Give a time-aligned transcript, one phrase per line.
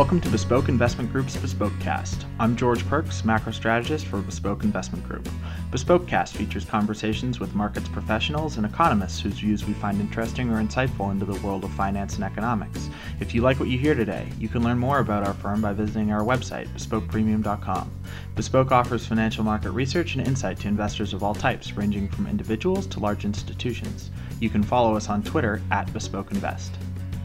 [0.00, 2.24] Welcome to Bespoke Investment Group's Bespokecast.
[2.38, 5.28] I'm George Pearkes, macro strategist for Bespoke Investment Group.
[5.70, 11.10] Bespokecast features conversations with markets professionals and economists whose views we find interesting or insightful
[11.10, 12.88] into the world of finance and economics.
[13.20, 15.74] If you like what you hear today, you can learn more about our firm by
[15.74, 17.90] visiting our website, bespokepremium.com.
[18.34, 22.86] Bespoke offers financial market research and insight to investors of all types, ranging from individuals
[22.86, 24.10] to large institutions.
[24.40, 26.72] You can follow us on Twitter at Bespoke Invest.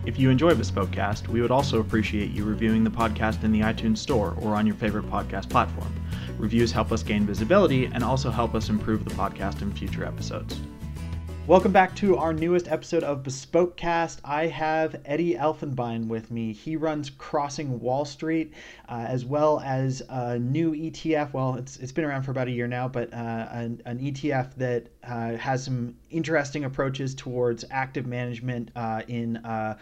[0.05, 3.97] If you enjoy Bespokecast, we would also appreciate you reviewing the podcast in the iTunes
[3.97, 5.91] Store or on your favorite podcast platform.
[6.37, 10.61] Reviews help us gain visibility and also help us improve the podcast in future episodes.
[11.47, 14.17] Welcome back to our newest episode of Bespokecast.
[14.25, 16.51] I have Eddy Elfenbein with me.
[16.53, 18.51] He runs Crossing Wall Street,
[18.89, 21.33] uh, as well as a new ETF.
[21.33, 24.55] Well, it's, it's been around for about a year now, but uh, an, an, ETF
[24.55, 29.77] that uh, has some interesting approaches towards active management uh, in uh,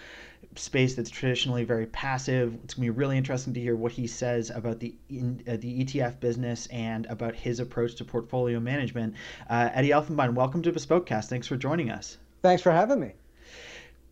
[0.56, 2.58] space that's traditionally very passive.
[2.64, 5.84] It's gonna be really interesting to hear what he says about the in, uh, the
[5.84, 9.16] ETF business and about his approach to portfolio management.
[9.50, 11.26] Uh, Eddy Elfenbein, welcome to Bespokecast.
[11.26, 12.18] Thanks for joining us.
[12.42, 13.14] Thanks for having me.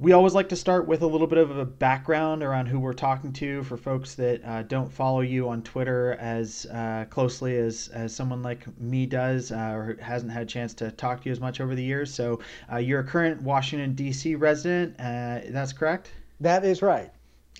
[0.01, 2.93] We always like to start with a little bit of a background around who we're
[2.93, 7.87] talking to for folks that uh, don't follow you on Twitter as uh, closely as,
[7.89, 11.31] as someone like me does uh, or hasn't had a chance to talk to you
[11.31, 12.11] as much over the years.
[12.11, 12.39] So,
[12.71, 14.33] uh, you're a current Washington, D.C.
[14.33, 14.95] resident.
[14.99, 16.09] Uh, that's correct?
[16.41, 17.11] That is right.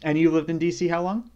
[0.04, 1.30] And you lived in DC how long?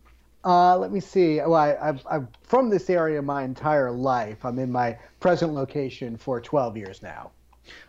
[0.44, 1.38] Uh, let me see.
[1.38, 4.44] Well, I, am from this area my entire life.
[4.44, 7.32] I'm in my present location for 12 years now.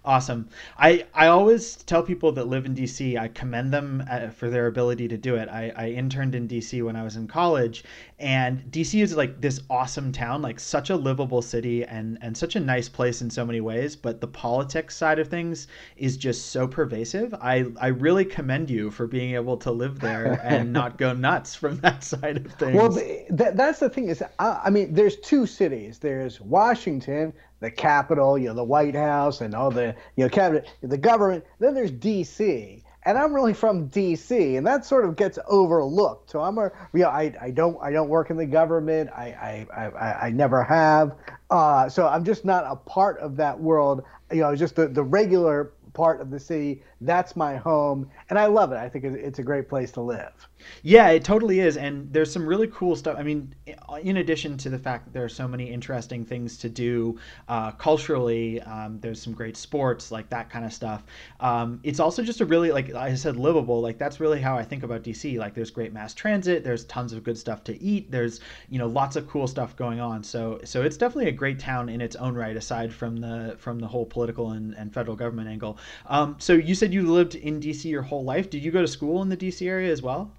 [0.06, 0.48] Awesome.
[0.78, 4.68] I, I always tell people that live in DC, I commend them uh, for their
[4.68, 5.48] ability to do it.
[5.48, 7.82] I, I interned in DC when I was in college,
[8.20, 12.54] and DC is like this awesome town, like such a livable city and, and such
[12.54, 13.96] a nice place in so many ways.
[13.96, 15.66] But the politics side of things
[15.96, 17.34] is just so pervasive.
[17.34, 21.56] I, I really commend you for being able to live there and not go nuts
[21.56, 22.76] from that side of things.
[22.76, 22.90] Well,
[23.30, 25.98] that, that's the thing is, I, I mean, there's two cities.
[25.98, 30.68] There's Washington, the Capitol, you know, the White House, and all the you know cabinet,
[30.82, 31.44] the government.
[31.58, 32.82] Then there's D.C.
[33.04, 34.56] And I'm really from D.C.
[34.56, 36.30] and that sort of gets overlooked.
[36.30, 39.10] So I'm a, you know, I, I don't I don't work in the government.
[39.16, 41.12] I I, I, I never have.
[41.48, 44.02] Uh, so I'm just not a part of that world.
[44.32, 46.82] You know, just the, the regular part of the city.
[47.00, 48.76] That's my home, and I love it.
[48.76, 50.48] I think it's a great place to live.
[50.82, 53.16] Yeah, it totally is, and there's some really cool stuff.
[53.18, 53.54] I mean,
[54.02, 57.18] in addition to the fact that there are so many interesting things to do
[57.48, 61.04] uh, culturally, um, there's some great sports, like that kind of stuff.
[61.40, 63.80] Um, it's also just a really, like I said, livable.
[63.80, 65.38] Like that's really how I think about DC.
[65.38, 68.40] Like there's great mass transit, there's tons of good stuff to eat, there's
[68.70, 70.22] you know lots of cool stuff going on.
[70.22, 73.78] So so it's definitely a great town in its own right, aside from the from
[73.78, 75.78] the whole political and, and federal government angle.
[76.06, 78.50] Um, so you said you lived in DC your whole life.
[78.50, 80.30] Did you go to school in the DC area as well?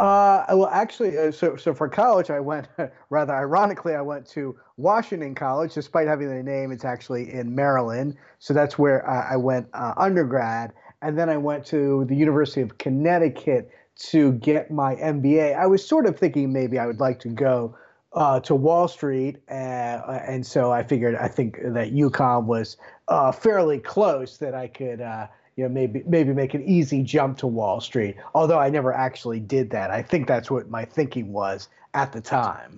[0.00, 2.68] Uh, well, actually, uh, so so for college, I went
[3.10, 6.72] rather ironically, I went to Washington College, despite having the name.
[6.72, 10.72] It's actually in Maryland, so that's where I, I went uh, undergrad,
[11.02, 15.54] and then I went to the University of Connecticut to get my MBA.
[15.54, 17.76] I was sort of thinking maybe I would like to go
[18.14, 22.78] uh, to Wall Street, uh, and so I figured I think that UConn was
[23.08, 25.02] uh, fairly close that I could
[25.56, 28.16] you know maybe maybe make an easy jump to Wall Street.
[28.34, 29.90] Although I never actually did that.
[29.90, 32.76] I think that's what my thinking was at the time.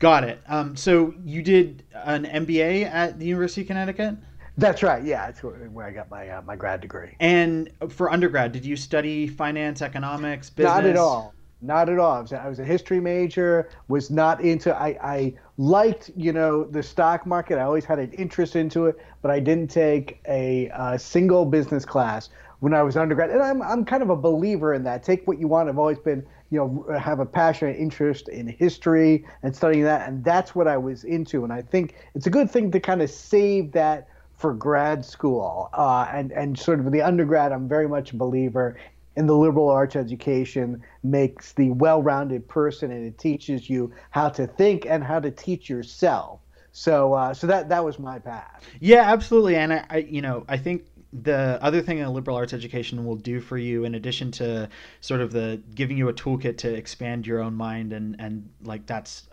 [0.00, 0.40] Got it.
[0.46, 4.16] Um, so you did an MBA at the University of Connecticut.
[4.56, 5.02] That's right.
[5.04, 7.14] Yeah, that's where I got my uh, my grad degree.
[7.20, 10.74] And for undergrad, did you study finance, economics, business?
[10.74, 11.34] Not at all.
[11.60, 12.12] Not at all.
[12.12, 13.68] I was, I was a history major.
[13.88, 14.74] Was not into.
[14.74, 17.58] I, I liked you know the stock market.
[17.58, 21.84] I always had an interest into it, but I didn't take a, a single business
[21.84, 22.28] class
[22.60, 23.30] when I was undergrad.
[23.30, 25.02] And I'm I'm kind of a believer in that.
[25.02, 25.68] Take what you want.
[25.68, 30.22] I've always been you know have a passionate interest in history and studying that, and
[30.22, 31.42] that's what I was into.
[31.42, 34.06] And I think it's a good thing to kind of save that
[34.36, 37.50] for grad school uh, and and sort of the undergrad.
[37.50, 38.76] I'm very much a believer
[39.18, 44.46] and the liberal arts education makes the well-rounded person and it teaches you how to
[44.46, 46.40] think and how to teach yourself.
[46.70, 48.64] So uh, so that that was my path.
[48.78, 49.56] Yeah absolutely.
[49.56, 53.16] And I, I you know i think the other thing a liberal arts education will
[53.16, 54.68] do for you in addition to
[55.00, 58.86] sort of the giving you a toolkit to expand your own mind and and like
[58.86, 59.28] that's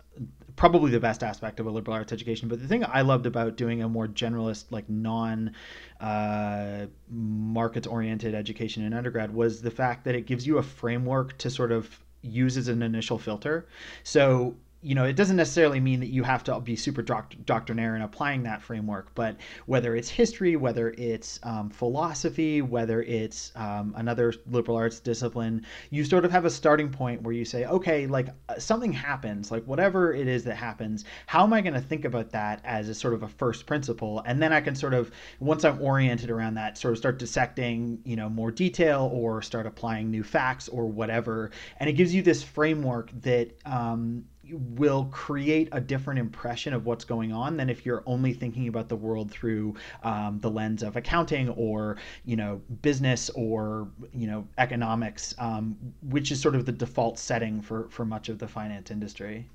[0.56, 2.48] probably the best aspect of a liberal arts education.
[2.48, 5.52] But the thing I loved about doing a more generalist, like non
[6.00, 11.36] uh, markets oriented education in undergrad was the fact that it gives you a framework
[11.38, 13.66] to sort of use as an initial filter.
[14.02, 17.96] So you know, it doesn't necessarily mean that you have to be super doct- doctrinaire
[17.96, 23.94] in applying that framework, but whether it's history, whether it's um, philosophy, whether it's um,
[23.96, 28.06] another liberal arts discipline, you sort of have a starting point where you say, okay,
[28.06, 31.80] like uh, something happens, like whatever it is that happens, how am I going to
[31.80, 34.22] think about that as a sort of a first principle?
[34.26, 37.98] And then I can sort of, once I'm oriented around that, sort of start dissecting,
[38.04, 41.50] you know, more detail or start applying new facts or whatever.
[41.80, 47.04] And it gives you this framework that, um, will create a different impression of what's
[47.04, 50.96] going on than if you're only thinking about the world through um, the lens of
[50.96, 55.76] accounting or you know business or you know economics, um,
[56.08, 59.48] which is sort of the default setting for for much of the finance industry.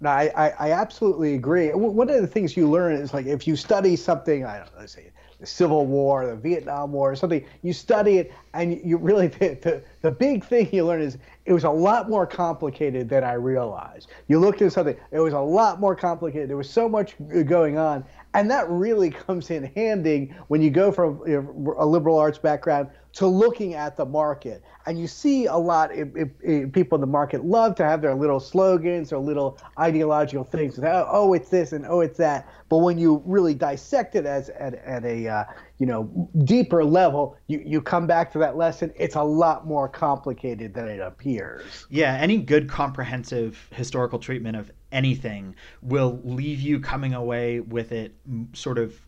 [0.00, 1.70] No, I, I, I absolutely agree.
[1.70, 4.80] One of the things you learn is like if you study something, I don't know,
[4.80, 7.44] let's say the Civil War, the Vietnam War, or something.
[7.62, 11.52] You study it, and you really the, the, the big thing you learn is it
[11.52, 14.08] was a lot more complicated than I realized.
[14.26, 16.50] You looked at something, it was a lot more complicated.
[16.50, 17.14] There was so much
[17.46, 18.04] going on,
[18.36, 22.36] and that really comes in handy when you go from you know, a liberal arts
[22.36, 24.62] background to looking at the market.
[24.84, 29.10] And you see a lot people in the market love to have their little slogans
[29.10, 30.78] or little ideological things.
[30.82, 32.46] Oh, it's this and oh, it's that.
[32.68, 35.44] But when you really dissect it as at, at a uh,
[35.78, 38.92] you know deeper level, you, you come back to that lesson.
[38.96, 41.86] It's a lot more complicated than it appears.
[41.88, 48.14] Yeah, any good comprehensive historical treatment of anything will leave you coming away with it
[48.54, 48.98] sort of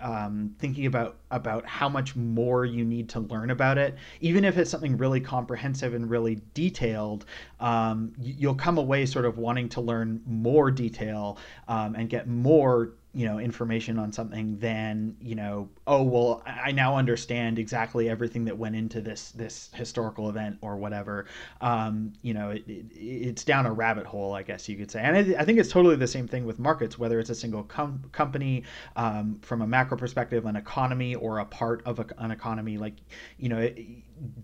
[0.00, 4.58] um, thinking about about how much more you need to learn about it, even if
[4.58, 7.24] it's something really comprehensive and really detailed,
[7.60, 11.38] um, you'll come away sort of wanting to learn more detail
[11.68, 16.70] um, and get more you know information on something than you know oh well i
[16.70, 21.24] now understand exactly everything that went into this this historical event or whatever.
[21.62, 25.00] Um, you know it, it, it's down a rabbit hole i guess you could say.
[25.00, 27.62] And I, I think it's totally the same thing with markets whether it's a single
[27.62, 28.64] com- company
[28.96, 32.76] um, from a macro perspective an economy or a part of a, an economy.
[32.76, 32.96] Like
[33.38, 33.78] you know it,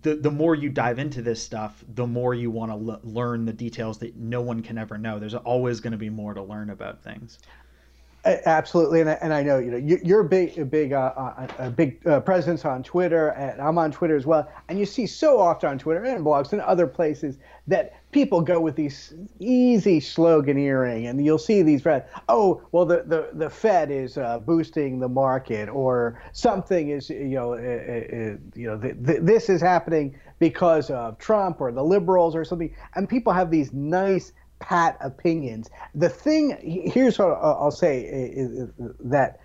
[0.02, 3.44] the, the more you dive into this stuff the more you want to l- learn
[3.44, 5.18] the details that no one can ever know.
[5.18, 7.38] There's always going to be more to learn about things
[8.24, 11.46] Absolutely, and I, and I know you know you're a big, a big, uh, uh,
[11.58, 14.48] a big uh, presence on Twitter, and I'm on Twitter as well.
[14.68, 18.60] And you see so often on Twitter and blogs and other places that people go
[18.60, 21.84] with these easy sloganeering, and you'll see these.
[21.84, 27.10] Red oh, well, the the, the Fed is uh, boosting the market, or something is
[27.10, 31.72] you know uh, uh, you know th- th- this is happening because of Trump or
[31.72, 34.32] the liberals or something, and people have these nice
[34.62, 35.68] pat opinions.
[35.94, 38.70] The thing here's what I'll say is
[39.00, 39.40] that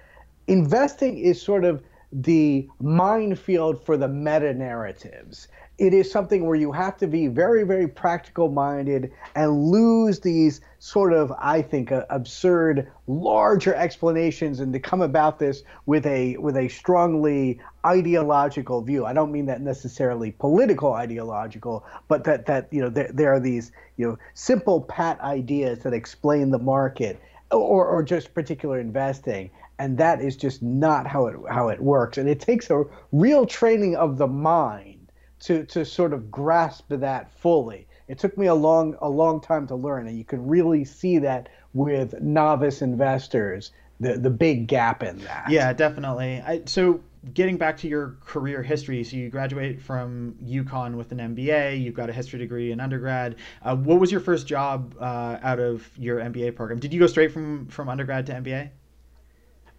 [0.48, 6.71] investing is sort of the minefield for the meta narratives it is something where you
[6.71, 12.06] have to be very, very practical minded and lose these sort of, I think, uh,
[12.09, 19.06] absurd, larger explanations and to come about this with a with a strongly ideological view.
[19.06, 23.39] I don't mean that necessarily political ideological, but that that you know there, there are
[23.39, 27.21] these you know simple pat ideas that explain the market
[27.51, 32.18] or, or just particular investing and that is just not how it how it works
[32.18, 34.97] and it takes a real training of the mind
[35.42, 37.88] to to sort of grasp that fully.
[38.07, 41.20] It took me a long a long time to learn, and you can really see
[41.20, 43.72] that with novice investors.
[44.00, 45.48] The the big gap in that.
[45.50, 46.41] Yeah, definitely.
[46.46, 47.01] I, so
[47.34, 51.82] getting back to your career history, so you graduate from UConn with an MBA.
[51.82, 53.36] You've got a history degree in undergrad.
[53.63, 56.79] Uh, what was your first job uh, out of your MBA program?
[56.79, 58.70] Did you go straight from from undergrad to MBA?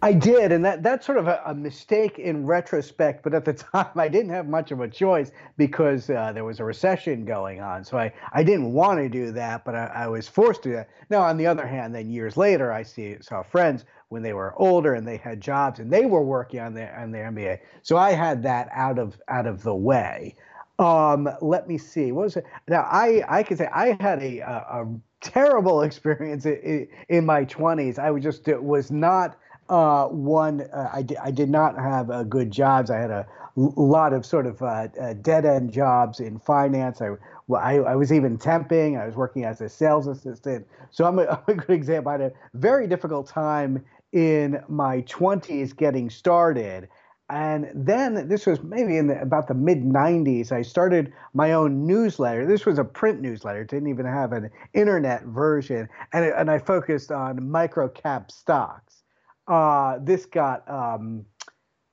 [0.01, 3.21] I did, and that that's sort of a, a, mistake in retrospect.
[3.21, 6.61] But at the time, I didn't have much of a choice because uh, there was
[6.61, 7.83] a recession going on.
[7.83, 10.75] So I, I didn't want to do that, but I, I, was forced to do
[10.75, 10.89] that.
[11.09, 14.53] Now, on the other hand, then years later, I see saw friends when they were
[14.55, 17.59] older and they had jobs and they were working on their on their MBA.
[17.83, 20.35] So I had that out of out of the way.
[20.77, 22.13] Um, let me see.
[22.13, 22.45] What was it?
[22.69, 24.87] Now I I can say I had a a, a
[25.19, 27.99] terrible experience in, in my 20s.
[27.99, 29.37] I was just it was not
[29.69, 32.89] uh, one, uh, I, di- I did not have uh, good jobs.
[32.89, 37.01] I had a lot of sort of uh, uh, dead end jobs in finance.
[37.01, 37.11] I,
[37.47, 38.99] well, I, I, was even temping.
[38.99, 40.67] I was working as a sales assistant.
[40.91, 42.09] So I'm a, I'm a good example.
[42.09, 46.87] I had a very difficult time in my 20s getting started.
[47.31, 50.51] And then this was maybe in the, about the mid 90s.
[50.51, 52.47] I started my own newsletter.
[52.47, 55.87] This was a print newsletter, didn't even have an internet version.
[56.11, 58.88] And, it, and I focused on micro cap stocks
[59.49, 61.25] uh, this got um,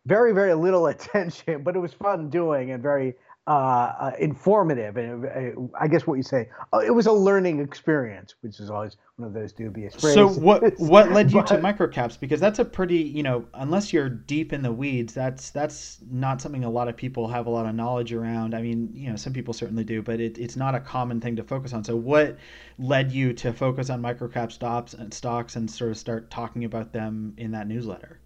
[0.07, 3.15] very, very little attention, but it was fun doing and very
[3.47, 7.61] uh, uh, informative and uh, I guess what you say uh, it was a learning
[7.61, 10.15] experience, which is always one of those dubious phrases.
[10.15, 12.19] So what what led you but, to microcaps?
[12.19, 16.41] Because that's a pretty you know unless you're deep in the weeds, that's that's not
[16.41, 18.53] something a lot of people have a lot of knowledge around.
[18.53, 21.37] I mean, you know, some people certainly do, but it, it's not a common thing
[21.37, 21.85] to focus on.
[21.85, 22.39] So what
[22.79, 26.93] led you to focus on microcap stocks and stocks and sort of start talking about
[26.93, 28.19] them in that newsletter?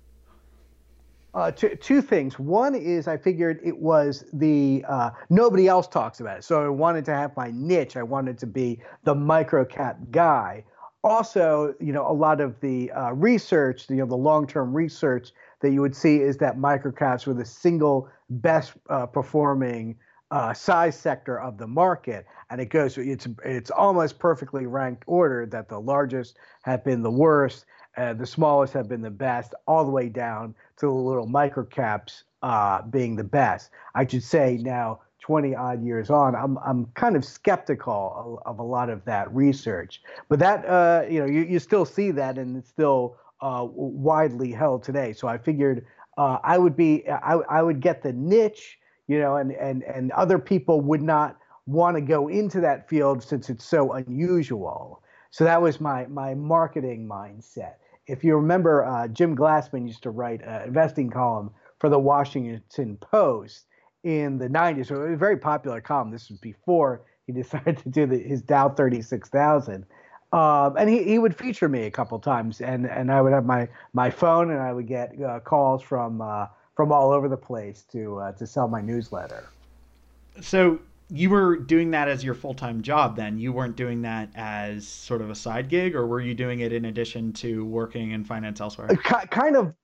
[1.33, 2.39] Uh, two, two things.
[2.39, 6.69] One is I figured it was the uh, nobody else talks about it, so I
[6.69, 7.97] wanted to have my niche.
[7.97, 10.65] I wanted to be the microcap guy.
[11.05, 15.71] Also, you know, a lot of the uh, research, you know, the long-term research that
[15.71, 19.97] you would see is that microcaps were the single best uh, performing
[20.31, 22.99] uh, size sector of the market, and it goes.
[22.99, 27.67] It's it's almost perfectly ranked order that the largest have been the worst,
[27.97, 31.65] uh, the smallest have been the best, all the way down to the little micro
[31.65, 33.71] caps uh, being the best.
[33.95, 38.59] I should say now, 20 odd years on, I'm I'm kind of skeptical of, of
[38.59, 40.03] a lot of that research.
[40.29, 44.51] But that uh, you know, you, you still see that, and it's still uh, widely
[44.51, 45.13] held today.
[45.13, 45.85] So I figured
[46.17, 48.79] uh, I would be I, I would get the niche,
[49.09, 53.23] you know, and and and other people would not want to go into that field
[53.23, 55.03] since it's so unusual.
[55.31, 57.75] So that was my my marketing mindset.
[58.11, 62.97] If you remember, uh, Jim Glassman used to write an investing column for the Washington
[63.01, 63.67] Post
[64.03, 64.87] in the 90s.
[64.87, 66.11] So it was a very popular column.
[66.11, 69.87] This was before he decided to do the, his Dow 36,000.
[70.33, 73.45] Um, and he, he would feature me a couple times, and, and I would have
[73.45, 77.37] my, my phone, and I would get uh, calls from uh, from all over the
[77.37, 79.45] place to uh, to sell my newsletter.
[80.41, 80.79] So
[81.11, 83.39] you were doing that as your full-time job then.
[83.39, 86.73] You weren't doing that as sort of a side gig or were you doing it
[86.73, 88.89] in addition to working in finance elsewhere?
[88.91, 89.75] Uh, kind of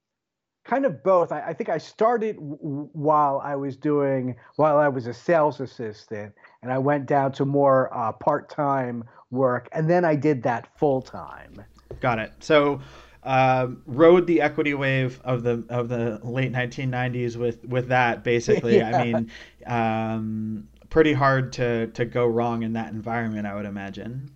[0.64, 1.30] kind of both.
[1.32, 5.60] I, I think i started w- while i was doing while i was a sales
[5.60, 10.76] assistant and i went down to more uh, part-time work and then i did that
[10.78, 11.64] full-time.
[12.00, 12.32] Got it.
[12.40, 12.80] So
[13.22, 18.76] uh, rode the equity wave of the of the late 1990s with with that basically.
[18.78, 18.98] Yeah.
[18.98, 19.30] i mean
[19.66, 24.30] um, pretty hard to to go wrong in that environment, I would imagine.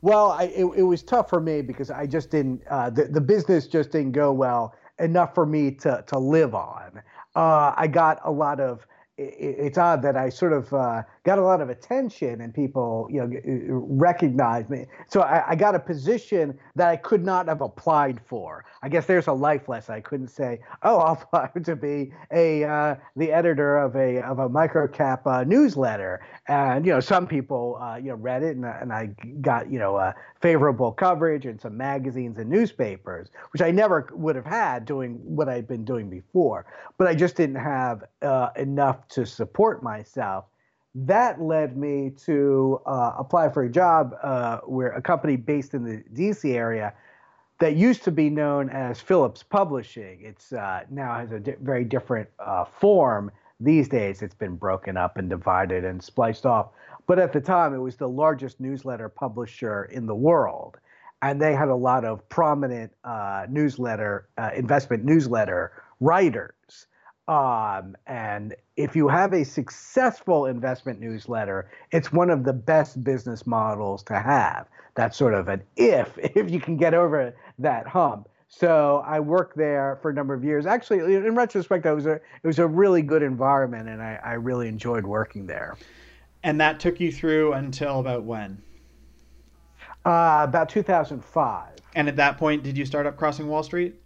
[0.00, 3.20] Well, I, it, it was tough for me because I just didn't uh, the the
[3.20, 7.02] business just didn't go well enough for me to to live on.
[7.34, 8.86] Uh, I got a lot of
[9.18, 13.20] it's odd that I sort of uh, got a lot of attention and people, you
[13.20, 14.86] know, uh, recognized me.
[15.08, 18.64] So I, I, got a position that I could not have applied for.
[18.80, 19.96] I guess there's a life lesson.
[19.96, 24.38] I couldn't say, "Oh, I'll apply to be a uh, the editor of a of
[24.38, 28.64] a microcap uh, newsletter." And you know, some people, uh, you know, read it, and,
[28.64, 29.06] and I
[29.40, 34.36] got you know uh, favorable coverage in some magazines and newspapers, which I never would
[34.36, 36.66] have had doing what I'd been doing before.
[36.98, 38.04] But I just didn't have
[38.56, 40.46] enough to support myself.
[40.94, 45.84] That led me to uh, apply for a job uh, where a company based in
[45.84, 46.94] the DC area
[47.60, 50.20] that used to be known as Phillips Publishing.
[50.22, 54.22] It's uh, now has a di- very different uh, form these days.
[54.22, 56.68] It's been broken up and divided and spliced off.
[57.06, 60.76] But at the time, it was the largest newsletter publisher in the world.
[61.22, 66.86] And they had a lot of prominent uh, newsletter, uh, investment newsletter writers.
[67.28, 73.46] Um, and if you have a successful investment newsletter, it's one of the best business
[73.46, 74.66] models to have.
[74.94, 78.28] That's sort of an if, if you can get over that hump.
[78.48, 80.64] So I worked there for a number of years.
[80.64, 84.32] Actually, in retrospect, it was a it was a really good environment, and I, I
[84.32, 85.76] really enjoyed working there.
[86.42, 88.62] And that took you through until about when?
[90.06, 91.74] Uh, about 2005.
[91.94, 93.96] And at that point, did you start up Crossing Wall Street?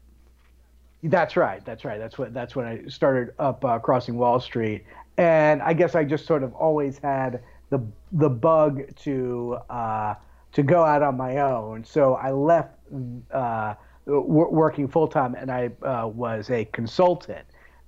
[1.03, 1.65] That's right.
[1.65, 1.99] That's right.
[1.99, 2.33] That's what.
[2.33, 4.85] That's when I started up uh, crossing Wall Street,
[5.17, 10.15] and I guess I just sort of always had the the bug to uh,
[10.53, 11.83] to go out on my own.
[11.85, 12.77] So I left
[13.33, 13.75] uh,
[14.07, 17.45] w- working full time, and I uh, was a consultant.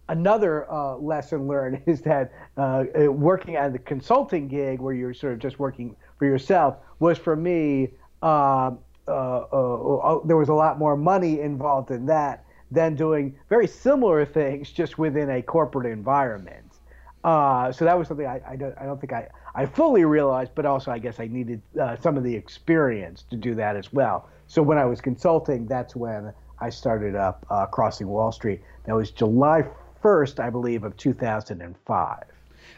[0.09, 5.35] Another uh, lesson learned is that uh, working at the consulting gig, where you're sort
[5.35, 7.91] of just working for yourself, was for me.
[8.23, 12.45] there was a lot more money involved in that
[12.75, 16.75] than doing very similar things just within a corporate environment.
[17.23, 20.51] Uh, so that was something I, I, don't, I don't think I, I fully realized,
[20.55, 23.93] but also I guess I needed uh, some of the experience to do that as
[23.93, 24.29] well.
[24.47, 28.61] So when I was consulting, that's when I started up uh, Crossing Wall Street.
[28.85, 29.65] That was July
[30.03, 32.25] 1st, I believe, of 2005.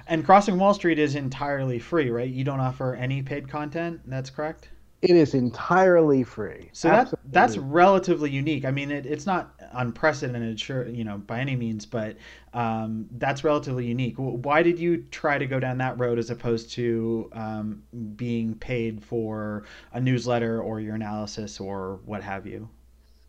[0.08, 2.30] And Crossing Wall Street is entirely free, right?
[2.30, 4.00] You don't offer any paid content.
[4.06, 4.68] That's correct.
[5.02, 6.70] It is entirely free.
[6.72, 8.64] So that that's relatively unique.
[8.64, 12.16] I mean, it, it's not unprecedented, sure, you know, by any means, but
[12.54, 14.14] um, that's relatively unique.
[14.16, 17.82] Why did you try to go down that road as opposed to um,
[18.16, 22.68] being paid for a newsletter or your analysis or what have you?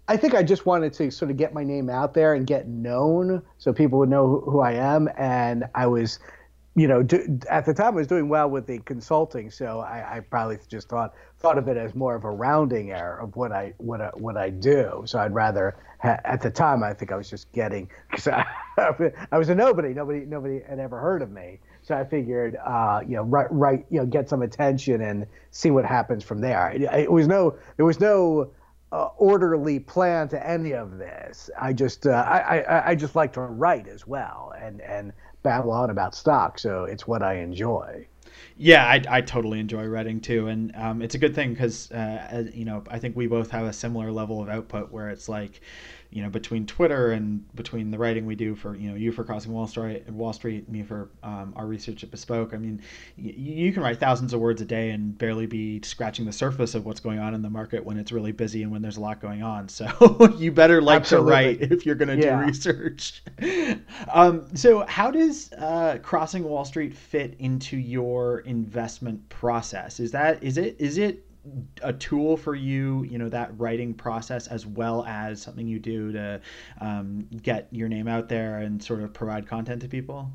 [0.08, 2.70] I think I just wanted to sort of get my name out there and get
[2.70, 5.10] known so people would know who, who I am.
[5.18, 6.20] And I was
[6.78, 10.18] you know, do, at the time I was doing well with the consulting, so I,
[10.18, 13.52] I, probably just thought thought of it as more of a rounding error of what
[13.52, 15.02] I what I, what I do.
[15.08, 18.46] So I'd rather ha- at the time I think I was just getting because I,
[19.32, 21.60] I was a nobody, nobody nobody had ever heard of me.
[21.82, 25.72] So I figured, uh, you know, right, right, you know, get some attention and see
[25.72, 26.70] what happens from there.
[26.70, 28.52] It, it was no, there was no
[28.92, 31.50] uh, orderly plan to any of this.
[31.60, 35.14] I just, uh, I, I, I just like to write as well, and and
[35.48, 38.06] babble on about stock, so it's what I enjoy.
[38.58, 42.48] Yeah, I, I totally enjoy writing too, and um, it's a good thing because uh,
[42.54, 45.62] you know I think we both have a similar level of output where it's like
[46.10, 49.24] you know between Twitter and between the writing we do for you know you for
[49.24, 52.54] Crossing Wall Street, Wall Street, me for um, our research at Bespoke.
[52.54, 52.82] I mean,
[53.18, 56.76] y- you can write thousands of words a day and barely be scratching the surface
[56.76, 59.02] of what's going on in the market when it's really busy and when there's a
[59.02, 59.68] lot going on.
[59.78, 61.30] So you better like Absolutely.
[61.30, 62.40] to write if you're going to yeah.
[62.40, 63.22] do research.
[64.12, 70.00] um, so how does uh, Crossing Wall Street fit into your investment process?
[70.00, 71.27] Is that is it is it
[71.82, 76.12] a tool for you, you know, that writing process as well as something you do
[76.12, 76.42] to
[76.82, 80.32] um, get your name out there and sort of provide content to people?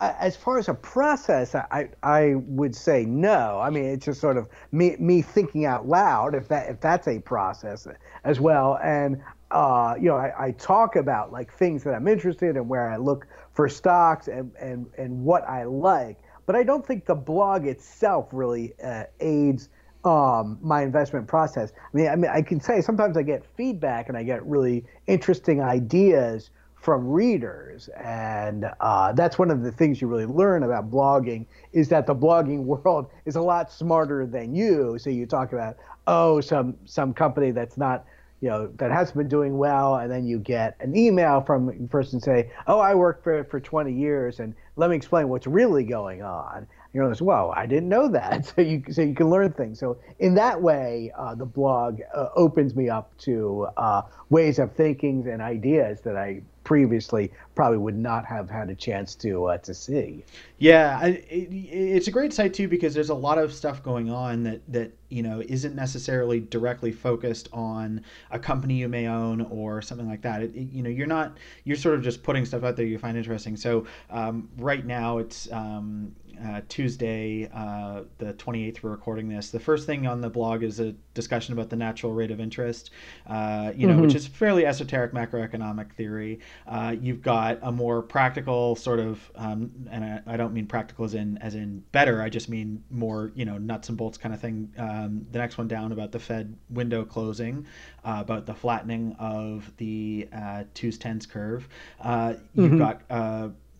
[0.00, 3.60] As far as a process, I, I would say no.
[3.60, 7.06] I mean, it's just sort of me, me thinking out loud, if that if that's
[7.06, 7.86] a process
[8.24, 8.80] as well.
[8.82, 12.88] And uh, you know, I, I talk about like things that I'm interested in, where
[12.88, 16.18] I look for stocks and and and what I like.
[16.46, 19.68] But I don't think the blog itself really uh, aids
[20.04, 21.72] um, my investment process.
[21.76, 24.84] I mean, I mean, I can say sometimes I get feedback and I get really
[25.06, 30.90] interesting ideas from readers, and uh, that's one of the things you really learn about
[30.90, 34.98] blogging is that the blogging world is a lot smarter than you.
[34.98, 38.04] So you talk about oh, some some company that's not
[38.40, 41.86] you know that hasn't been doing well and then you get an email from a
[41.86, 45.84] person say oh i worked for for 20 years and let me explain what's really
[45.84, 48.46] going on you know, well, I didn't know that.
[48.54, 49.78] So you so you can learn things.
[49.78, 54.72] So in that way, uh, the blog uh, opens me up to uh, ways of
[54.72, 59.58] thinking and ideas that I previously probably would not have had a chance to uh,
[59.58, 60.24] to see.
[60.58, 64.42] Yeah, it, it's a great site too because there's a lot of stuff going on
[64.44, 69.82] that that you know isn't necessarily directly focused on a company you may own or
[69.82, 70.42] something like that.
[70.42, 72.98] It, it, you know, you're not you're sort of just putting stuff out there you
[72.98, 73.56] find interesting.
[73.56, 79.50] So um, right now it's um, uh, Tuesday, uh, the 28th, we're recording this.
[79.50, 82.90] The first thing on the blog is a discussion about the natural rate of interest,
[83.26, 84.02] uh, you know, mm-hmm.
[84.02, 86.40] which is fairly esoteric macroeconomic theory.
[86.66, 91.04] Uh, you've got a more practical sort of, um, and I, I, don't mean practical
[91.04, 92.22] as in as in better.
[92.22, 94.72] I just mean more, you know, nuts and bolts kind of thing.
[94.78, 97.66] Um, the next one down about the Fed window closing,
[98.04, 101.68] uh, about the flattening of the uh, twos tens curve.
[102.04, 102.78] you've mm-hmm.
[102.78, 103.02] got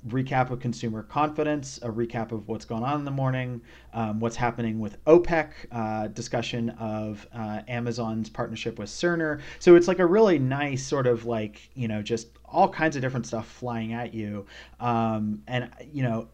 [0.08, 3.60] recap of consumer confidence, a recap of what's going on in the morning,
[3.92, 9.40] um, what's happening with OPEC, uh, discussion of uh, Amazon's partnership with Cerner.
[9.58, 13.02] So it's like a really nice sort of like, you know, just all kinds of
[13.02, 14.46] different stuff flying at you.
[14.80, 16.28] Um, and, you know,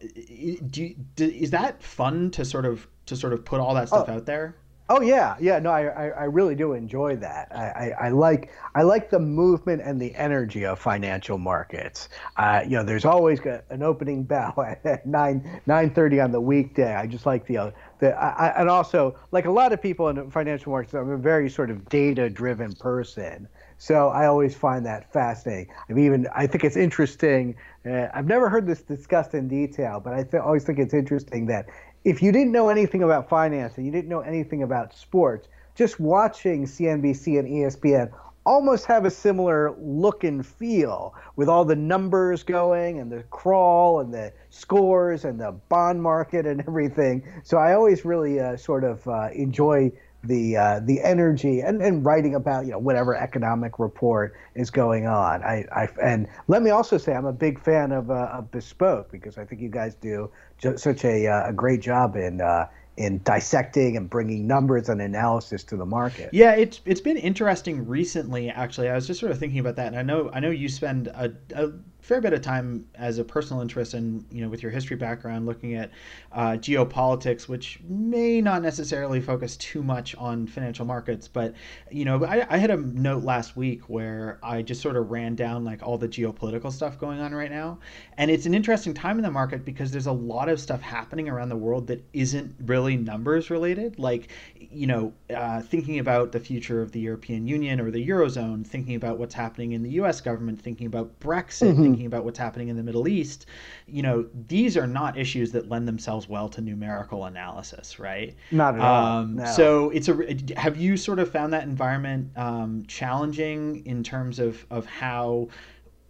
[0.69, 4.05] do, do, is that fun to sort of to sort of put all that stuff
[4.07, 4.13] oh.
[4.13, 4.55] out there?
[4.91, 5.59] Oh yeah, yeah.
[5.59, 7.49] No, I, I, I really do enjoy that.
[7.55, 12.09] I, I, I, like I like the movement and the energy of financial markets.
[12.37, 16.95] Uh, you know, there's always an opening bell at nine nine thirty on the weekday.
[16.95, 20.31] I just like the uh, the I, and also like a lot of people in
[20.31, 20.95] financial markets.
[20.95, 23.47] I'm a very sort of data driven person.
[23.77, 25.73] So I always find that fascinating.
[25.89, 27.55] I've even I think it's interesting.
[27.85, 31.45] Uh, I've never heard this discussed in detail, but I th- always think it's interesting
[31.45, 31.67] that
[32.03, 35.99] if you didn't know anything about finance and you didn't know anything about sports, just
[35.99, 38.11] watching CNBC and ESPN
[38.45, 43.99] almost have a similar look and feel with all the numbers going and the crawl
[43.99, 47.23] and the scores and the bond market and everything.
[47.43, 49.91] So I always really uh, sort of uh, enjoy
[50.23, 55.07] the uh, the energy and, and writing about you know whatever economic report is going
[55.07, 55.43] on.
[55.43, 59.11] I, I and let me also say I'm a big fan of, uh, of Bespoke
[59.11, 60.29] because I think you guys do
[60.75, 65.63] such a, uh, a great job in uh, in dissecting and bringing numbers and analysis
[65.63, 66.29] to the market.
[66.33, 68.49] Yeah, it's it's been interesting recently.
[68.49, 70.67] Actually, I was just sort of thinking about that, and I know I know you
[70.67, 71.71] spend a, a
[72.09, 75.45] fair bit of time as a personal interest and you know with your history background
[75.45, 75.91] looking at
[76.31, 81.53] uh, geopolitics, which may not necessarily focus too much on financial markets, but
[81.91, 85.35] you know I, I had a note last week where I just sort of ran
[85.35, 87.77] down like all the geopolitical stuff going on right now,
[88.17, 91.29] and it's an interesting time in the market because there's a lot of stuff happening
[91.29, 96.39] around the world that isn't really numbers related, like you know uh, thinking about the
[96.39, 100.21] future of the European Union or the eurozone, thinking about what's happening in the U.S.
[100.21, 101.98] government, thinking about Brexit, mm-hmm.
[101.99, 103.45] Thinking about what's happening in the Middle East,
[103.85, 108.35] you know, these are not issues that lend themselves well to numerical analysis, right?
[108.51, 109.05] Not at all.
[109.05, 109.45] Um, no.
[109.45, 110.17] So it's a.
[110.55, 115.49] Have you sort of found that environment um, challenging in terms of of how?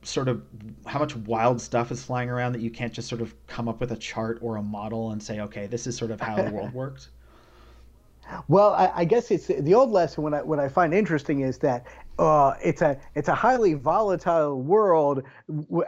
[0.02, 0.42] sort of
[0.86, 3.82] how much wild stuff is flying around that you can't just sort of come up
[3.82, 6.50] with a chart or a model and say okay this is sort of how the
[6.52, 7.10] world works
[8.48, 10.24] well, I, I, guess it's the old lesson.
[10.24, 11.86] What I what I find interesting is that
[12.18, 15.24] uh, it's a it's a highly volatile world,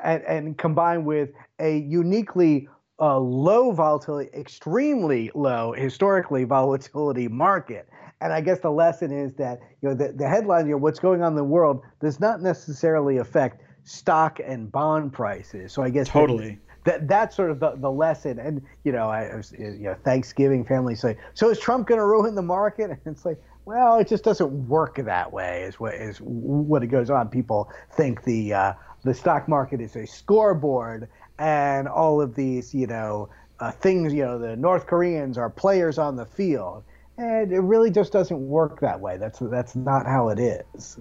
[0.04, 2.68] and, and combined with a uniquely
[3.00, 7.88] uh, low volatility, extremely low historically volatility market.
[8.22, 11.00] And I guess the lesson is that you know the, the headline, you know, what's
[11.00, 15.74] going on in the world does not necessarily affect stock and bond prices.
[15.74, 18.40] So I guess totally that that's sort of the, the lesson.
[18.40, 22.06] And you know, I was, you know, Thanksgiving family say, so is Trump going to
[22.06, 22.92] ruin the market?
[22.92, 25.64] And it's like, well, it just doesn't work that way.
[25.64, 27.30] Is what is what it goes on.
[27.30, 32.88] People think the uh, the stock market is a scoreboard, and all of these, you
[32.88, 34.14] know, uh, things.
[34.14, 36.84] You know, the North Koreans are players on the field,
[37.18, 39.18] and it really just doesn't work that way.
[39.18, 41.00] That's that's not how it is.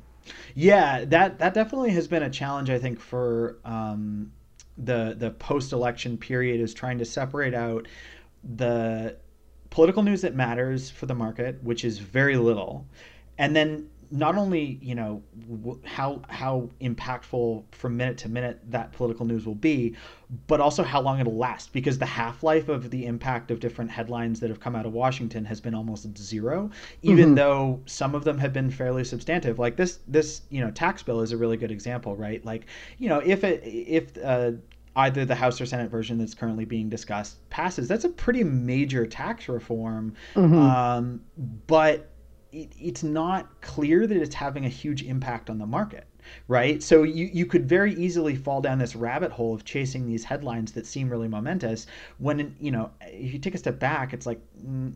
[0.54, 4.32] Yeah, that that definitely has been a challenge, I think, for um,
[4.84, 7.86] the the post election period is trying to separate out
[8.56, 9.16] the
[9.70, 12.86] political news that matters for the market, which is very little,
[13.38, 15.22] and then not only you know
[15.84, 19.94] how how impactful from minute to minute that political news will be
[20.46, 24.40] but also how long it'll last because the half-life of the impact of different headlines
[24.40, 26.70] that have come out of Washington has been almost zero
[27.02, 27.34] even mm-hmm.
[27.36, 31.20] though some of them have been fairly substantive like this this you know tax bill
[31.20, 32.66] is a really good example right like
[32.98, 34.50] you know if it if uh,
[34.96, 39.06] either the House or Senate version that's currently being discussed passes, that's a pretty major
[39.06, 40.14] tax reform.
[40.34, 40.58] Mm-hmm.
[40.58, 41.20] Um,
[41.66, 42.09] but
[42.52, 46.06] it, it's not clear that it's having a huge impact on the market
[46.48, 46.82] right?
[46.82, 50.72] So you, you could very easily fall down this rabbit hole of chasing these headlines
[50.72, 51.86] that seem really momentous
[52.18, 54.92] when you know if you take a step back it's like mm,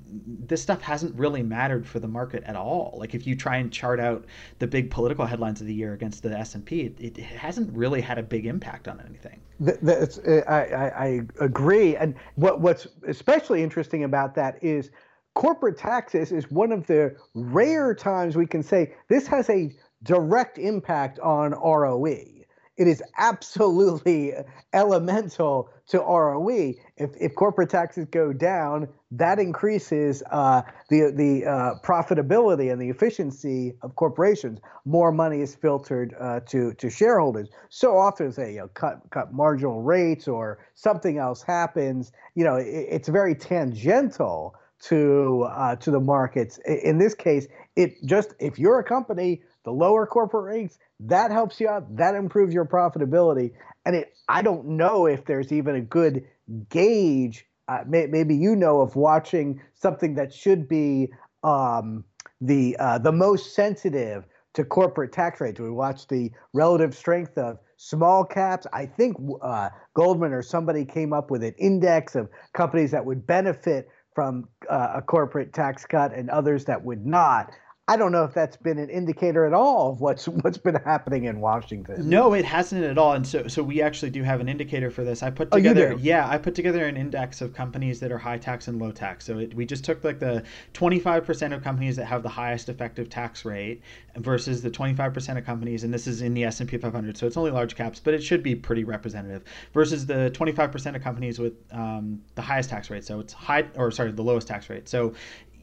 [0.47, 2.97] this stuff hasn't really mattered for the market at all.
[2.99, 4.25] Like if you try and chart out
[4.59, 8.19] the big political headlines of the year against the s&p it, it hasn't really had
[8.19, 9.41] a big impact on anything.
[9.61, 11.97] That's, I, I, I agree.
[11.97, 14.91] And what, what's especially interesting about that is
[15.35, 20.59] corporate taxes is one of the rare times we can say this has a direct
[20.59, 22.35] impact on ROE.
[22.77, 24.33] It is absolutely
[24.73, 26.73] elemental to ROE.
[26.97, 32.89] If, if corporate taxes go down, that increases uh, the the uh, profitability and the
[32.89, 34.59] efficiency of corporations.
[34.85, 37.49] More money is filtered uh, to to shareholders.
[37.69, 42.11] So often, say you know, cut cut marginal rates or something else happens.
[42.35, 44.57] You know, it, it's very tangential
[44.89, 46.59] to uh, to the markets.
[46.67, 51.61] In this case, it just if you're a company, the lower corporate rates that helps
[51.61, 53.53] you out, that improves your profitability.
[53.85, 56.25] And it, I don't know if there's even a good
[56.69, 57.47] gauge.
[57.67, 62.05] Uh, may, maybe you know of watching something that should be um,
[62.41, 65.59] the uh, the most sensitive to corporate tax rates.
[65.59, 68.67] We watch the relative strength of small caps.
[68.73, 73.27] I think uh, Goldman or somebody came up with an index of companies that would
[73.27, 77.53] benefit from uh, a corporate tax cut and others that would not.
[77.87, 81.25] I don't know if that's been an indicator at all of what's what's been happening
[81.25, 82.09] in Washington.
[82.09, 83.13] No, it hasn't at all.
[83.13, 85.23] And so so we actually do have an indicator for this.
[85.23, 88.39] I put together oh, yeah, I put together an index of companies that are high
[88.39, 89.27] tax and low tax.
[89.27, 93.11] So it, we just took like the 25% of companies that have the highest effective
[93.11, 93.83] tax rate
[94.17, 97.19] versus the 25% of companies and this is in the S&P 500.
[97.19, 99.45] So it's only large caps, but it should be pretty representative
[99.75, 103.05] versus the 25% of companies with um, the highest tax rate.
[103.05, 104.89] So it's high or sorry, the lowest tax rate.
[104.89, 105.13] So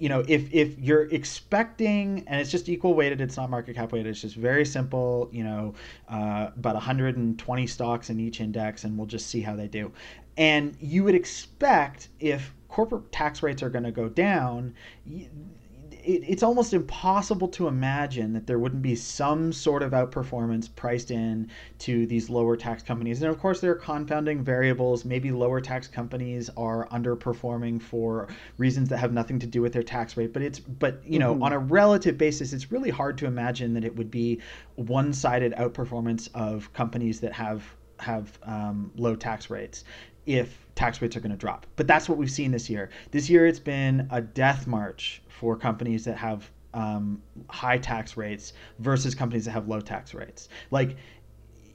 [0.02, 3.92] you know, if if you're expecting, and it's just equal weighted, it's not market cap
[3.92, 5.30] weighted, it's just very simple.
[5.32, 5.76] You know,
[6.10, 9.92] uh, about 120 stocks in each index, and we'll just see how they do.
[10.38, 14.74] And you would expect if corporate tax rates are going to go down,
[16.04, 21.12] it, it's almost impossible to imagine that there wouldn't be some sort of outperformance priced
[21.12, 23.22] in to these lower tax companies.
[23.22, 25.06] And of course, there are confounding variables.
[25.06, 29.84] Maybe lower tax companies are underperforming for reasons that have nothing to do with their
[29.84, 30.34] tax rate.
[30.34, 31.44] But it's but you know mm-hmm.
[31.44, 34.42] on a relative basis, it's really hard to imagine that it would be
[34.76, 37.64] one-sided outperformance of companies that have
[38.00, 39.84] have um, low tax rates
[40.26, 41.66] if tax rates are going to drop.
[41.76, 42.90] But that's what we've seen this year.
[43.12, 48.54] This year, it's been a death march for companies that have um, high tax rates
[48.80, 50.50] versus companies that have low tax rates.
[50.70, 50.96] Like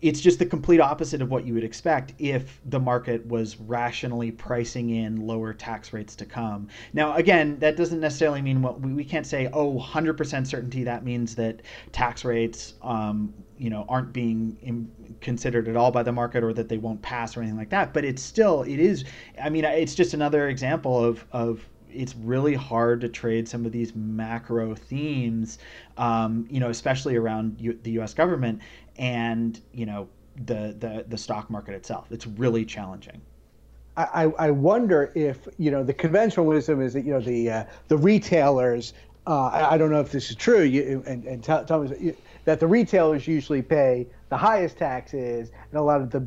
[0.03, 4.31] it's just the complete opposite of what you would expect if the market was rationally
[4.31, 6.69] pricing in lower tax rates to come.
[6.93, 10.85] Now, again, that doesn't necessarily mean what we, we can't say, oh, 100% certainty.
[10.85, 16.03] That means that tax rates, um, you know, aren't being in, considered at all by
[16.03, 17.95] the market or that they won't pass or anything like that.
[17.95, 19.05] But it's still, it is,
[19.43, 23.73] I mean, it's just another example of, of it's really hard to trade some of
[23.73, 25.59] these macro themes,
[25.97, 28.13] um, you know, especially around U- the U.S.
[28.13, 28.61] government
[28.99, 30.09] and you know
[30.45, 32.07] the the the stock market itself.
[32.11, 33.21] It's really challenging.
[33.99, 37.65] I, I wonder if you know the conventional wisdom is that you know the uh,
[37.89, 38.93] the retailers.
[39.27, 40.63] Uh, I, I, don't know if this is true.
[40.63, 42.13] You, and and tell, tell me
[42.45, 46.25] that the retailers usually pay the highest taxes, and a lot of the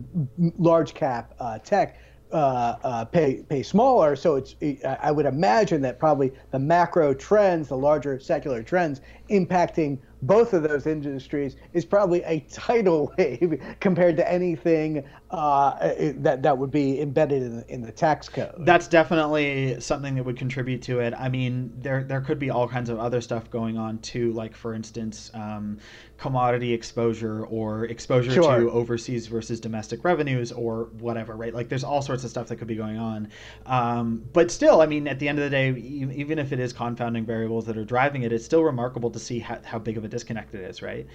[0.58, 2.00] large cap uh, tech
[2.32, 4.16] uh, uh, pay pay smaller.
[4.16, 10.00] So it's I would imagine that probably the macro trends, the larger secular trends impacting
[10.22, 16.58] both of those industries is probably a tidal wave compared to anything uh, that that
[16.58, 18.56] would be embedded in, in the tax code.
[18.60, 21.14] That's definitely something that would contribute to it.
[21.14, 24.56] I mean, there there could be all kinds of other stuff going on too, like
[24.56, 25.78] for instance, um,
[26.18, 28.60] commodity exposure or exposure sure.
[28.60, 31.54] to overseas versus domestic revenues or whatever, right?
[31.54, 33.30] Like there's all sorts of stuff that could be going on.
[33.68, 36.74] Um, but still, I mean, at the end of the day, even if it is
[36.74, 40.04] confounding variables that are driving it, it's still remarkable to see how, how big of
[40.04, 41.06] a disconnect it is, right?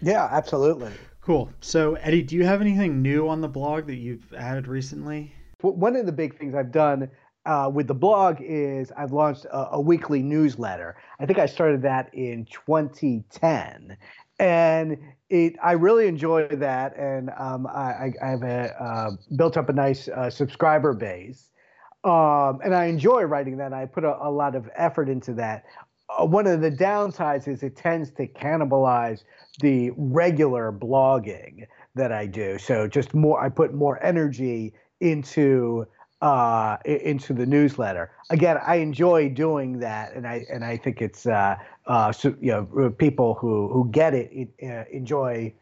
[0.00, 0.92] Yeah, absolutely.
[1.24, 1.50] Cool.
[1.62, 5.32] So, Eddy, do you have anything new on the blog that you've added recently?
[5.62, 7.08] One of the big things I've done
[7.46, 10.96] uh, with the blog is I've launched a, a, weekly newsletter.
[11.18, 13.96] I think I started that in 2010,
[14.38, 14.98] and
[15.30, 19.72] it I really enjoy that, and um, I, I, have a, uh, built up a
[19.72, 21.50] nice uh, subscriber base.
[22.04, 23.72] Um, and I enjoy writing that.
[23.72, 25.64] I put a, a lot of effort into that
[26.08, 29.24] uh, one of the downsides is it tends to cannibalize
[29.60, 32.58] the regular blogging that I do.
[32.58, 35.86] So just more, I put more energy into
[36.22, 38.10] uh, into the newsletter.
[38.30, 42.50] Again, I enjoy doing that, and I and I think it's uh, uh, so, you
[42.50, 45.52] know people who who get it, it uh, enjoy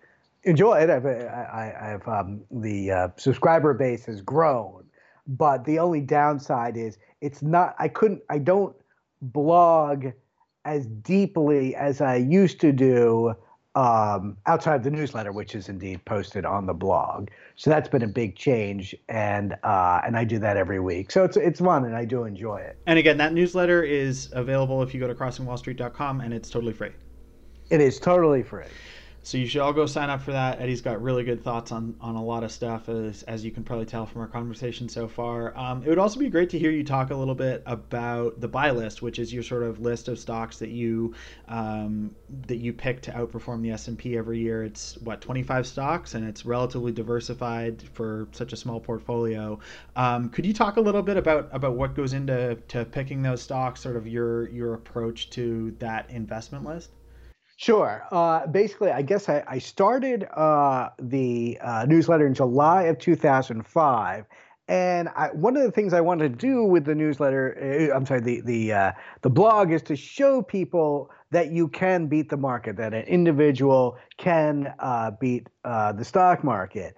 [0.44, 0.90] enjoy it.
[0.90, 4.84] I've I, have um, the uh, subscriber base has grown,
[5.26, 7.74] but the only downside is it's not.
[7.78, 8.22] I couldn't.
[8.30, 8.76] I don't
[9.20, 10.06] blog
[10.64, 13.34] as deeply as I used to do
[13.74, 17.28] um, outside the newsletter, which is indeed posted on the blog.
[17.56, 21.10] So that's been a big change, and uh, and I do that every week.
[21.10, 22.76] So it's it's fun, and I do enjoy it.
[22.86, 26.90] And again, that newsletter is available if you go to crossingwallstreet.com, and it's totally free.
[27.70, 28.64] It is totally free.
[29.24, 30.60] So you should all go sign up for that.
[30.60, 33.62] Eddy's got really good thoughts on, on a lot of stuff, as, as you can
[33.62, 35.56] probably tell from our conversation so far.
[35.56, 38.48] Um, it would also be great to hear you talk a little bit about the
[38.48, 41.14] buy list, which is your sort of list of stocks that you
[41.46, 42.12] um,
[42.48, 44.64] that you pick to outperform the S and P every year.
[44.64, 49.56] It's what 25 stocks, and it's relatively diversified for such a small portfolio.
[49.94, 53.40] Um, could you talk a little bit about about what goes into to picking those
[53.40, 56.90] stocks, sort of your your approach to that investment list?
[57.62, 58.02] Sure.
[58.10, 64.24] Uh, basically, I guess I, I started uh, the uh, newsletter in July of 2005.
[64.66, 68.04] And I, one of the things I wanted to do with the newsletter, uh, I'm
[68.04, 72.36] sorry, the the uh, the blog, is to show people that you can beat the
[72.36, 76.96] market, that an individual can uh, beat the stock market.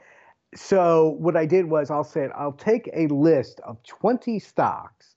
[0.55, 5.17] So what I did was I'll say I'll take a list of 20 stocks.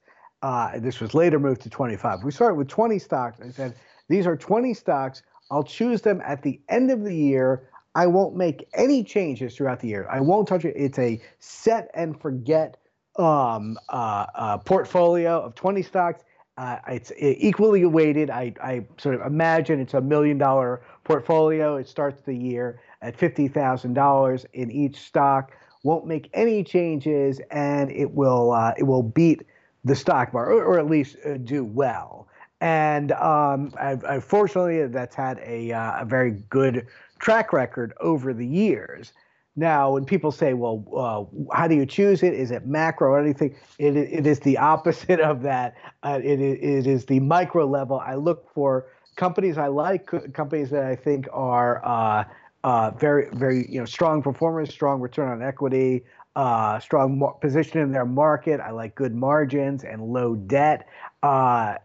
[0.78, 2.26] this was later moved to 25.
[2.26, 3.40] We started with 20 stocks.
[3.40, 3.76] I said
[4.10, 7.70] these are 20 stocks I'll choose them at the end of the year.
[7.96, 10.08] I won't make any changes throughout the year.
[10.10, 10.74] I won't touch it.
[10.76, 12.78] It's a set and forget
[13.18, 16.24] um, uh, uh, portfolio of 20 stocks.
[16.58, 18.30] Uh, it's equally weighted.
[18.30, 21.76] I, I sort of imagine it's a million dollar portfolio.
[21.78, 25.54] It starts the year at $50,000 in each stock.
[25.84, 29.44] Won't make any changes, and it will uh, it will beat
[29.86, 32.28] the stock market, or, or at least uh, do well
[32.62, 36.88] and um, I, I, fortunately that's had a, uh, a very good
[37.20, 39.14] track record over the years.
[39.56, 42.34] Now, when people say, "Well, uh, how do you choose it?
[42.34, 45.76] Is it macro or anything?" It, it is the opposite of that.
[46.04, 48.00] Uh, it, it is the micro level.
[48.00, 52.24] I look for companies I like, companies that I think are uh,
[52.64, 56.04] uh very, very, you know, strong performers, strong return on equity,
[56.36, 58.60] uh, strong position in their market.
[58.60, 60.88] I like good margins and low debt.
[61.24, 61.78] Uh,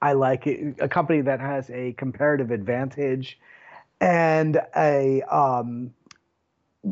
[0.00, 3.38] I like it, a company that has a comparative advantage
[4.00, 5.92] and a um,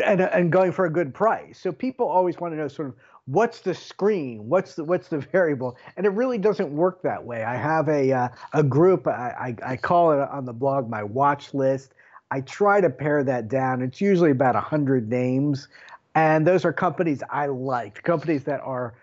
[0.05, 1.59] and, and going for a good price.
[1.61, 2.95] So people always want to know sort of
[3.27, 7.45] what's the screen, what's the what's the variable, and it really doesn't work that way.
[7.45, 11.03] I have a uh, a group I, I, I call it on the blog my
[11.03, 11.95] watch list.
[12.31, 13.83] I try to pare that down.
[13.83, 15.69] It's usually about hundred names,
[16.15, 18.95] and those are companies I like, companies that are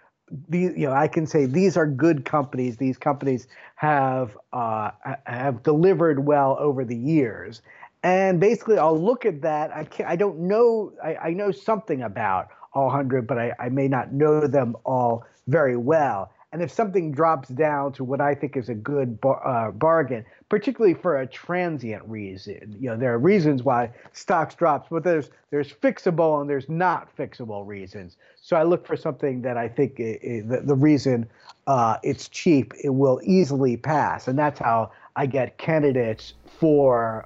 [0.52, 2.78] you know I can say these are good companies.
[2.78, 4.92] These companies have uh,
[5.26, 7.62] have delivered well over the years,
[8.04, 9.76] and basically I'll look at that.
[9.76, 10.94] I can I don't know.
[11.04, 15.26] I, I know something about all hundred, but I, I may not know them all
[15.48, 16.32] very well.
[16.54, 20.24] And if something drops down to what I think is a good bar, uh, bargain,
[20.50, 25.32] particularly for a transient reason, you know, there are reasons why stocks drops, but there's
[25.50, 28.18] there's fixable and there's not fixable reasons.
[28.46, 31.30] So I look for something that I think it, it, the, the reason
[31.66, 37.26] uh, it's cheap, it will easily pass, and that's how I get candidates for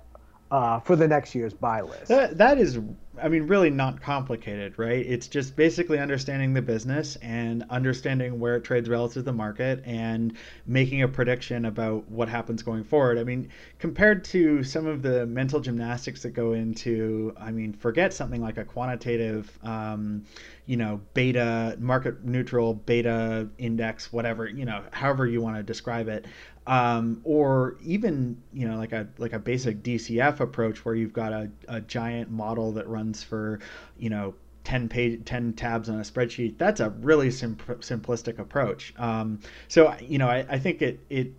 [0.52, 2.08] uh, for the next year's buy list.
[2.08, 2.80] That, that is
[3.22, 5.06] I mean, really not complicated, right?
[5.06, 9.82] It's just basically understanding the business and understanding where it trades relative to the market
[9.86, 10.34] and
[10.66, 13.18] making a prediction about what happens going forward.
[13.18, 18.14] I mean, compared to some of the mental gymnastics that go into, I mean, forget
[18.14, 20.24] something like a quantitative, um,
[20.66, 26.08] you know, beta, market neutral beta index, whatever, you know, however you want to describe
[26.08, 26.26] it
[26.68, 31.32] um, or even you know like a like a basic DCF approach where you've got
[31.32, 33.60] a, a giant model that runs for
[33.98, 38.94] you know 10 page 10 tabs on a spreadsheet that's a really sim- simplistic approach.
[38.98, 41.32] Um, so you know I, I think it it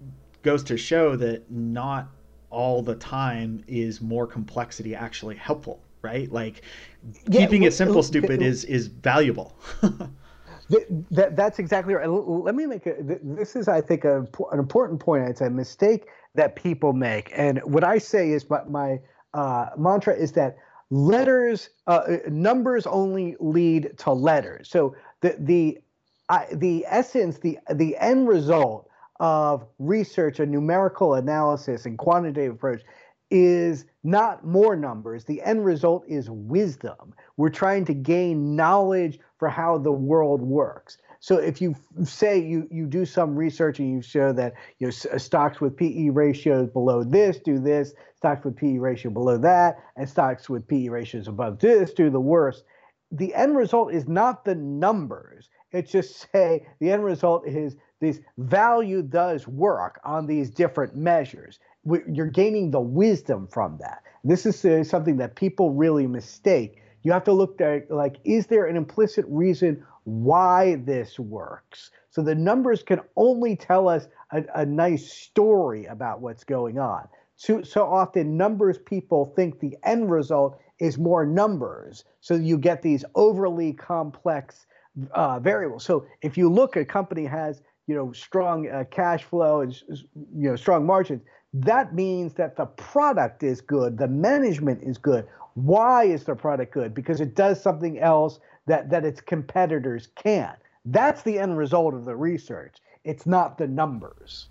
[0.43, 2.09] goes to show that not
[2.51, 6.31] all the time is more complexity actually helpful right?
[6.31, 6.63] Like
[7.29, 9.57] yeah, keeping well, it simple stupid is is valuable
[11.11, 12.07] that, that's exactly right.
[12.09, 15.29] Let me make a, this is, I think, a, an important point.
[15.29, 17.31] It's a mistake that people make.
[17.35, 19.01] And what I say is my, my
[19.35, 20.57] uh, mantra is that
[20.91, 24.69] letters, uh, numbers only lead to letters.
[24.69, 25.79] So the, the,
[26.29, 28.89] I, the essence, the, the end result
[29.21, 32.83] of research and numerical analysis and quantitative approach
[33.31, 35.25] is not more numbers.
[35.25, 37.15] The end result is wisdom.
[37.37, 40.99] We're trying to gain knowledge for how the world works.
[41.21, 44.93] So if you say you you do some research and you show that you know
[45.13, 49.79] uh, stocks with PE ratios below this do this, stocks with PE ratio below that,
[49.97, 52.65] and stocks with PE ratios above this do the worst.
[53.11, 55.49] The end result is not the numbers.
[55.73, 61.59] It's just say the end result is this value does work on these different measures.
[62.11, 64.03] You're gaining the wisdom from that.
[64.25, 68.47] This is uh, something that people really mistake you have to look at like, is
[68.47, 71.91] there an implicit reason why this works?
[72.11, 77.09] So the numbers can only tell us a, a nice story about what's going on.
[77.37, 82.05] So, so often, numbers people think the end result is more numbers.
[82.21, 84.67] So you get these overly complex
[85.13, 85.85] uh, variables.
[85.85, 89.75] So if you look, a company has you know strong uh, cash flow and
[90.37, 91.23] you know strong margins.
[91.55, 96.73] That means that the product is good, the management is good, why is their product
[96.73, 96.95] good?
[96.95, 100.59] Because it does something else that, that its competitors can't.
[100.85, 102.77] That's the end result of the research.
[103.05, 104.49] It's not the numbers.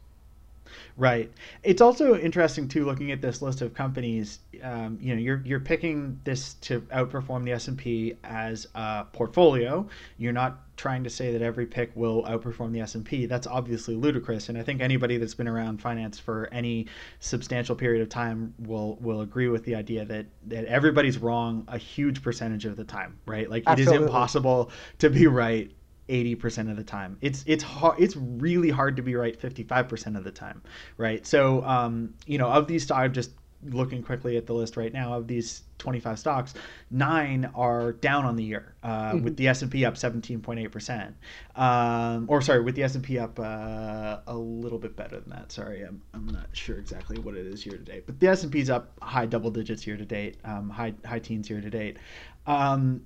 [0.95, 1.32] Right.
[1.63, 4.39] It's also interesting too, looking at this list of companies.
[4.63, 9.06] Um, you know, you're you're picking this to outperform the S and P as a
[9.12, 9.88] portfolio.
[10.17, 13.25] You're not trying to say that every pick will outperform the S&P.
[13.25, 16.86] That's obviously ludicrous and I think anybody that's been around finance for any
[17.19, 21.77] substantial period of time will will agree with the idea that that everybody's wrong a
[21.77, 23.49] huge percentage of the time, right?
[23.49, 23.95] Like Absolutely.
[23.95, 25.71] it is impossible to be right
[26.10, 27.17] 80% of the time.
[27.22, 30.62] It's it's hard it's really hard to be right 55% of the time,
[30.98, 31.26] right?
[31.26, 33.32] So um, you know, of these I'm just
[33.63, 36.54] looking quickly at the list right now of these 25 stocks,
[36.91, 39.24] nine are down on the year, uh, mm-hmm.
[39.24, 41.13] with the S&P up 17.8%.
[41.56, 45.52] Um, or sorry, with the S&P up uh, a little bit better than that.
[45.52, 48.60] Sorry, I'm, I'm not sure exactly what it is year to date, but the S&P
[48.60, 51.98] is up high double digits year to date, um, high high teens year to date.
[52.46, 53.02] Um,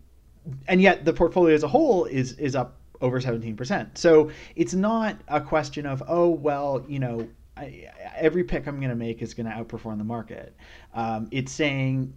[0.68, 3.98] and yet the portfolio as a whole is is up over 17%.
[3.98, 8.90] So it's not a question of, oh, well, you know, I, every pick I'm going
[8.90, 10.56] to make is going to outperform the market.
[10.94, 12.14] Um, it's saying,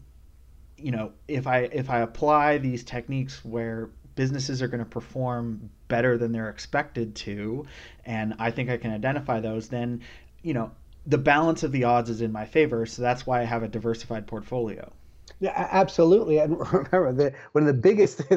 [0.77, 5.71] you know, if I if I apply these techniques where businesses are going to perform
[5.88, 7.67] better than they're expected to,
[8.04, 10.02] and I think I can identify those, then,
[10.42, 10.71] you know,
[11.06, 12.87] the balance of the odds is in my favor.
[12.87, 14.92] So that's why I have a diversified portfolio.
[15.40, 16.38] Yeah, absolutely.
[16.38, 18.23] And remember, the, one of the biggest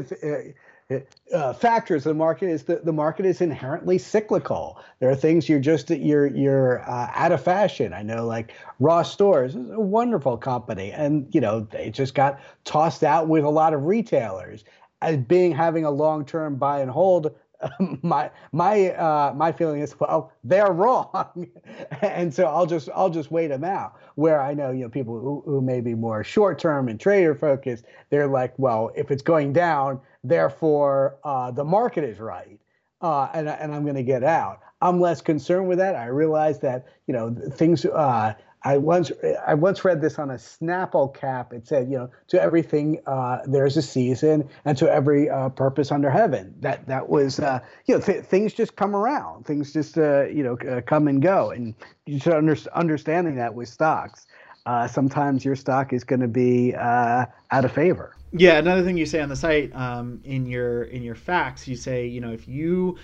[1.33, 4.79] uh, factors of the market is that the market is inherently cyclical.
[4.99, 7.93] There are things you're just you're you're uh, out of fashion.
[7.93, 12.39] I know, like Ross Stores is a wonderful company, and you know they just got
[12.63, 14.63] tossed out with a lot of retailers.
[15.01, 17.35] As being having a long term buy and hold
[18.01, 21.47] my my uh, my feeling is well they're wrong.
[22.01, 23.95] And so i'll just i'll just wait them out.
[24.15, 27.35] Where i know you know people who, who may be more short term and trader
[27.35, 32.59] focused they're like well if it's going down therefore uh, the market is right.
[33.01, 34.59] Uh, and, and i'm going to get out.
[34.81, 35.95] I'm less concerned with that.
[35.95, 38.33] I realize that you know things uh,
[38.67, 39.13] I once
[39.47, 41.53] I once read this on a Snapple cap.
[41.53, 45.89] It said, you know, to everything uh, there's a season, and to every uh, purpose
[45.89, 46.53] under heaven.
[46.59, 49.45] That that was, uh, you know, th- things just come around.
[49.45, 51.51] Things just, uh, you know, uh, come and go.
[51.51, 54.27] And you should under- understanding that with stocks.
[54.65, 58.17] Uh, sometimes your stock is going to be out of favor.
[58.33, 61.77] Yeah, another thing you say on the site um, in your in your facts, you
[61.77, 62.97] say, you know, if you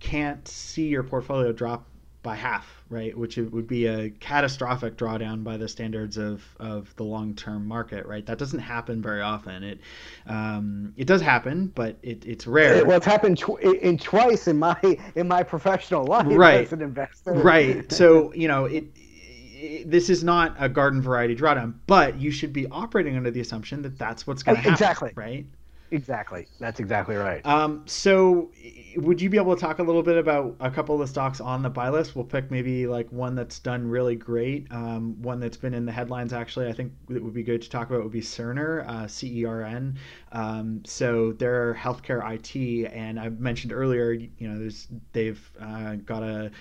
[0.00, 1.86] can't see your portfolio drop
[2.22, 3.16] by half, right?
[3.16, 8.06] Which would be a catastrophic drawdown by the standards of, of the long term market,
[8.06, 8.24] right?
[8.26, 9.62] That doesn't happen very often.
[9.62, 9.80] It
[10.26, 12.84] um, it does happen, but it, it's rare.
[12.84, 14.78] Well, it's happened tw- in twice in my
[15.14, 16.62] in my professional life right.
[16.62, 17.32] as an investor.
[17.32, 17.90] Right.
[18.00, 19.90] So you know it, it.
[19.90, 23.82] This is not a garden variety drawdown, but you should be operating under the assumption
[23.82, 24.72] that that's what's going to happen.
[24.72, 25.12] Exactly.
[25.14, 25.46] Right.
[25.92, 26.46] Exactly.
[26.60, 27.44] That's exactly right.
[27.44, 28.52] Um, so,
[28.96, 31.40] would you be able to talk a little bit about a couple of the stocks
[31.40, 32.14] on the buy list?
[32.14, 35.92] We'll pick maybe like one that's done really great, um, one that's been in the
[35.92, 36.32] headlines.
[36.32, 39.40] Actually, I think it would be good to talk about would be Cerner, uh, C
[39.40, 39.98] E R N.
[40.30, 44.68] Um, so they're healthcare IT, and I mentioned earlier, you know,
[45.12, 46.52] they've uh, got a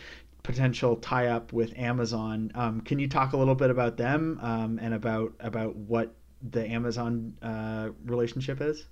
[0.41, 2.51] potential tie up with Amazon.
[2.55, 6.15] Um, can you talk a little bit about them um, and about about what
[6.49, 8.85] the Amazon uh, relationship is?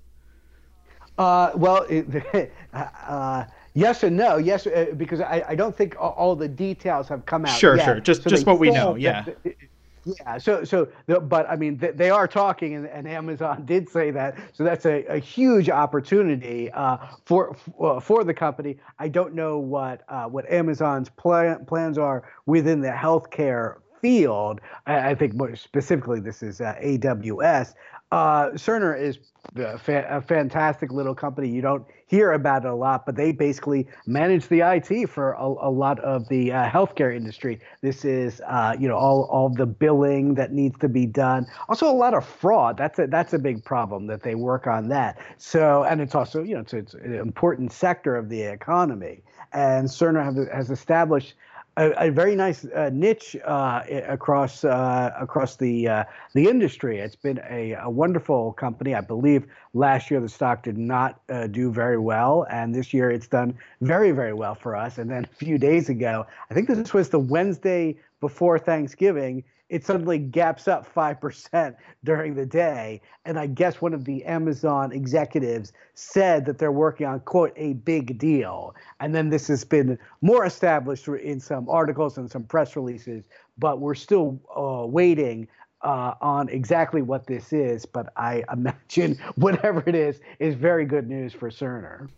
[1.18, 4.38] Uh, well, it, uh, yes and no.
[4.38, 7.58] Yes, uh, because I, I don't think all the details have come out.
[7.58, 7.86] Sure, yet.
[7.86, 8.00] sure.
[8.00, 8.96] Just so just what we know.
[8.96, 9.26] Yeah.
[9.44, 10.38] yeah.
[10.38, 14.38] So so, but I mean, they are talking, and, and Amazon did say that.
[14.54, 18.78] So that's a, a huge opportunity uh, for uh, for the company.
[19.00, 24.62] I don't know what uh, what Amazon's plan, plans are within the healthcare field.
[24.86, 27.74] I, I think more specifically, this is AWS.
[28.12, 29.20] Uh, Cerner is
[29.58, 31.50] a, fa- a, fantastic little company.
[31.50, 35.46] You don't hear about it a lot, but they basically manage the IT for a,
[35.46, 37.60] a lot of the uh, healthcare industry.
[37.82, 41.48] This is, uh, you know, all all the billing that needs to be done.
[41.68, 42.78] Also, a lot of fraud.
[42.78, 45.18] That's a that's a big problem that they work on that.
[45.38, 49.22] So, and it's also, you know, it's, it's an important sector of the economy.
[49.52, 51.36] And Cerner have, has established
[51.78, 56.04] a, a very nice uh, niche uh, across uh, across the uh,
[56.34, 57.00] the industry.
[57.00, 58.96] It's been a, a, wonderful company.
[58.96, 63.12] I believe last year the stock did not uh, do very well, and this year
[63.12, 64.98] it's done very very well for us.
[64.98, 69.86] And then a few days ago, I think this was the Wednesday before Thanksgiving it
[69.86, 73.02] suddenly gaps up 5% during the day.
[73.26, 77.74] And I guess one of the Amazon executives said that they're working on, quote, a
[77.74, 78.76] big deal.
[79.00, 83.26] And then this has been more established in some articles and some press releases,
[83.58, 85.48] but we're still uh, waiting.
[85.84, 91.08] Uh, on exactly what this is, but I imagine whatever it is is very good
[91.08, 92.10] news for Cerner.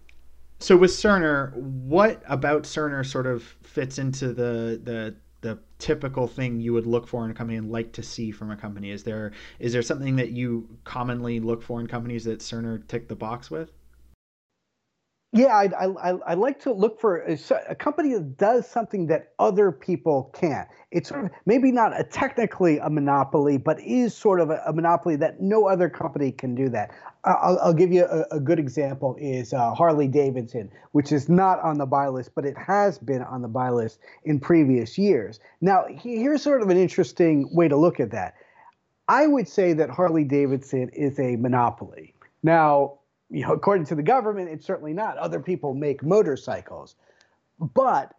[0.59, 6.59] So with Cerner, what about Cerner sort of fits into the the the typical thing
[6.59, 8.91] you would look for in a company and like to see from a company?
[8.91, 13.07] Is there is there something that you commonly look for in companies that Cerner tick
[13.07, 13.71] the box with?
[15.31, 17.37] Yeah, I, I, I like to look for a,
[17.69, 20.67] a, company that does something that other people can't.
[20.89, 24.73] It's sort of maybe not a technically a monopoly, but is sort of a, a
[24.73, 26.89] monopoly that no other company can do that.
[27.25, 31.59] I'll, I'll give you a, a, good example is uh, Harley Davidson, which is not
[31.59, 35.39] on the buy list, but it has been on the buy list in previous years.
[35.61, 38.33] Now, here's sort of an interesting way to look at that.
[39.07, 42.15] I would say that Harley Davidson is a monopoly.
[42.41, 42.98] Now,
[43.29, 45.17] you know, according to the government, it's certainly not.
[45.17, 46.95] Other people make motorcycles.
[47.59, 48.13] But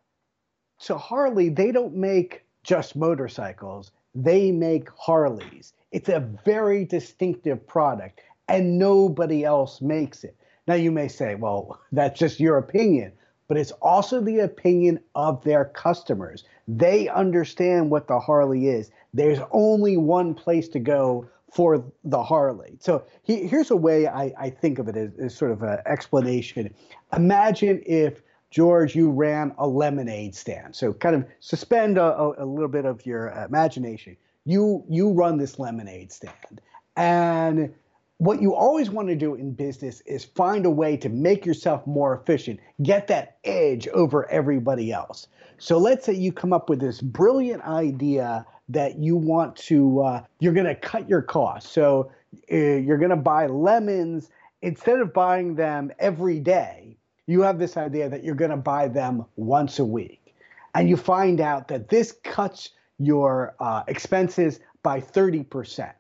[0.81, 5.73] to Harley, they don't make just motorcycles, they make Harleys.
[5.93, 10.37] It's a very distinctive product, and nobody else makes it.
[10.67, 13.13] Now, you may say, well, that's just your opinion,
[13.49, 16.45] but it's also the opinion of their customers.
[16.69, 18.91] They understand what the Harley is.
[19.13, 22.77] There's only one place to go for the Harley.
[22.81, 25.79] So he, here's a way I, I think of it as, as sort of an
[25.87, 26.73] explanation.
[27.15, 30.75] Imagine if George, you ran a lemonade stand.
[30.75, 34.17] So kind of suspend a, a, a little bit of your imagination.
[34.45, 36.61] You you run this lemonade stand,
[36.97, 37.73] and
[38.17, 41.87] what you always want to do in business is find a way to make yourself
[41.87, 45.27] more efficient, get that edge over everybody else.
[45.59, 50.23] So let's say you come up with this brilliant idea that you want to, uh,
[50.39, 51.71] you're going to cut your costs.
[51.71, 52.11] So
[52.51, 54.31] uh, you're going to buy lemons
[54.63, 56.97] instead of buying them every day.
[57.27, 60.35] You have this idea that you're going to buy them once a week.
[60.75, 65.93] And you find out that this cuts your uh, expenses by 30%.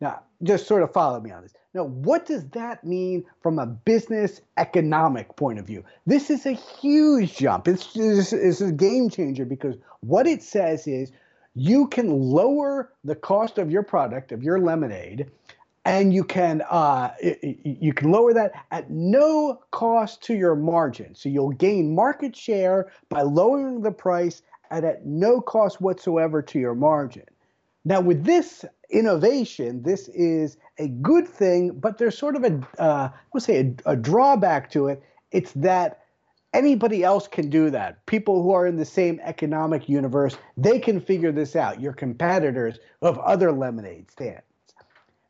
[0.00, 1.54] Now, just sort of follow me on this.
[1.74, 5.84] Now, what does that mean from a business economic point of view?
[6.06, 7.66] This is a huge jump.
[7.66, 11.10] It's, it's, it's a game changer because what it says is
[11.54, 15.30] you can lower the cost of your product, of your lemonade,
[15.84, 17.12] and you can uh,
[17.64, 21.14] you can lower that at no cost to your margin.
[21.14, 26.58] So you'll gain market share by lowering the price and at no cost whatsoever to
[26.58, 27.24] your margin.
[27.84, 33.08] Now, with this innovation, this is a good thing, but there's sort of a, uh,
[33.34, 35.02] let's say, a, a drawback to it.
[35.32, 36.01] It's that
[36.52, 38.04] anybody else can do that.
[38.06, 41.80] People who are in the same economic universe, they can figure this out.
[41.80, 44.42] Your competitors of other lemonade stands.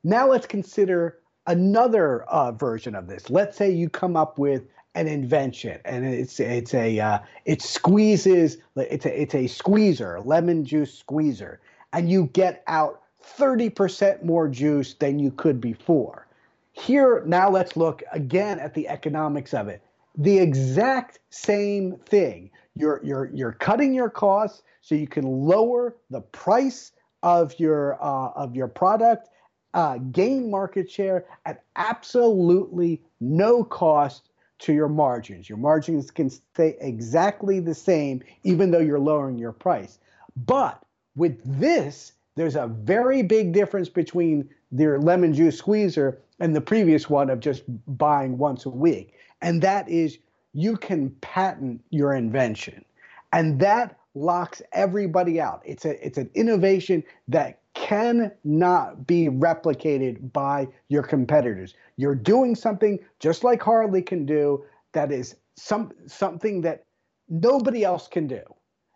[0.04, 3.30] Now let's consider another uh, version of this.
[3.30, 4.64] Let's say you come up with
[4.94, 10.64] an invention, and it's it's a uh, it squeezes it's a it's a squeezer, lemon
[10.64, 11.60] juice squeezer,
[11.92, 13.02] and you get out
[13.38, 16.26] 30% more juice than you could before.
[16.72, 19.82] Here, now let's look again at the economics of it.
[20.16, 22.50] The exact same thing.
[22.74, 26.92] You're, you're, you're cutting your costs so you can lower the price
[27.22, 29.28] of your, uh, of your product,
[29.74, 35.48] uh, gain market share at absolutely no cost to your margins.
[35.48, 39.98] Your margins can stay exactly the same even though you're lowering your price.
[40.46, 40.82] But
[41.16, 47.10] with this, there's a very big difference between their lemon juice squeezer and the previous
[47.10, 47.64] one of just
[47.98, 49.14] buying once a week.
[49.42, 50.18] And that is
[50.54, 52.84] you can patent your invention.
[53.32, 55.62] And that locks everybody out.
[55.64, 61.74] It's a it's an innovation that cannot be replicated by your competitors.
[61.96, 66.84] You're doing something just like Harley can do that is some something that
[67.28, 68.42] nobody else can do.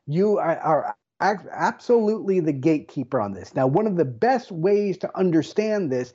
[0.07, 3.55] You are, are absolutely the gatekeeper on this.
[3.55, 6.13] Now, one of the best ways to understand this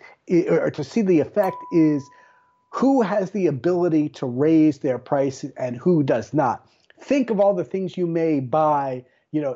[0.49, 2.03] or to see the effect is
[2.71, 6.67] who has the ability to raise their price and who does not.
[6.99, 9.55] Think of all the things you may buy, you know,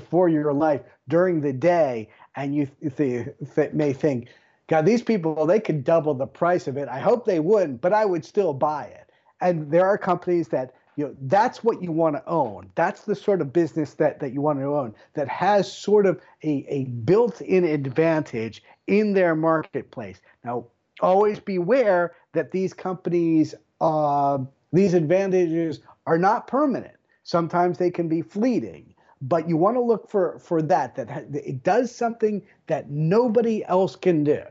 [0.10, 4.28] for your life during the day, and you th- may think,
[4.66, 6.88] God, these people they could double the price of it.
[6.88, 9.10] I hope they wouldn't, but I would still buy it.
[9.40, 13.14] And there are companies that you know that's what you want to own that's the
[13.14, 16.84] sort of business that that you want to own that has sort of a, a
[16.84, 20.66] built-in advantage in their marketplace now
[21.00, 24.38] always beware that these companies uh,
[24.72, 26.94] these advantages are not permanent.
[27.22, 31.62] Sometimes they can be fleeting but you want to look for for that that it
[31.62, 34.42] does something that nobody else can do.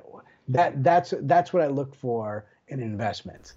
[0.47, 3.55] That that's that's what i look for in investments.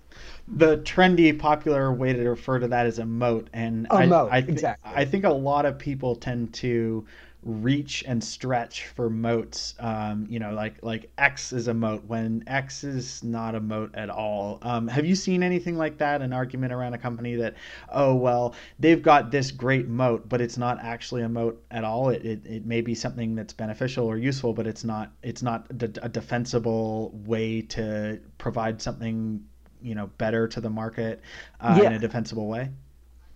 [0.49, 4.31] The trendy, popular way to refer to that is a moat, and a I, moat,
[4.33, 4.93] I, th- exactly.
[4.95, 7.07] I think a lot of people tend to
[7.43, 9.75] reach and stretch for moats.
[9.81, 13.91] Um, you know, like like X is a moat when X is not a moat
[13.95, 14.59] at all.
[14.63, 16.23] Um, have you seen anything like that?
[16.23, 17.55] An argument around a company that,
[17.91, 22.11] oh well, they've got this great moat, but it's not actually a moat at all.
[22.11, 25.67] It, it, it may be something that's beneficial or useful, but it's not it's not
[25.71, 29.45] a defensible way to provide something
[29.81, 31.21] you know better to the market
[31.61, 31.89] uh, yeah.
[31.89, 32.71] in a defensible way?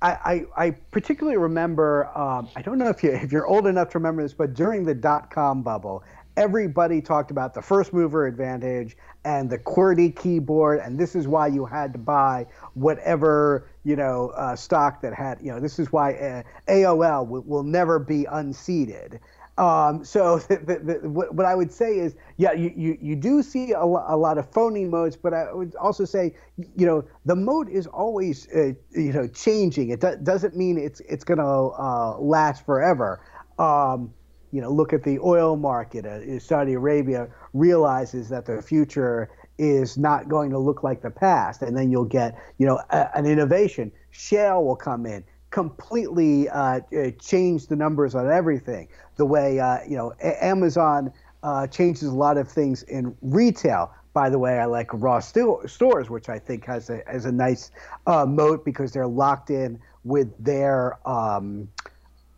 [0.03, 2.07] I, I, particularly remember.
[2.17, 4.85] Um, I don't know if you if you're old enough to remember this, but during
[4.85, 6.05] the dot com bubble,
[6.37, 11.47] everybody talked about the first mover advantage and the QWERTY keyboard, and this is why
[11.47, 15.61] you had to buy whatever you know uh, stock that had you know.
[15.61, 19.21] This is why uh, AOL will, will never be unseated.
[19.59, 23.17] Um, so the, the, the, what, what, I would say is, yeah, you, you, you
[23.17, 26.35] do see a, a, lot of phony moats, but I would also say,
[26.77, 29.91] you know, the moat is always, uh, you know, changing.
[29.91, 33.21] It do- doesn't mean it's it's going to uh, last forever.
[33.59, 34.13] Um,
[34.53, 36.07] you know, look at the oil market.
[36.07, 41.63] Uh, Saudi Arabia realizes that the future is not going to look like the past,
[41.63, 43.91] and then you'll get, you know, a, an innovation.
[44.11, 48.89] Shale will come in completely uh, uh, change the numbers on everything.
[49.17, 53.93] The way uh, you know a- Amazon uh, changes a lot of things in retail.
[54.13, 57.33] By the way, I like Ross sto- stores, which I think has a has a
[57.33, 57.71] nice
[58.07, 61.69] uh, moat because they're locked in with their um,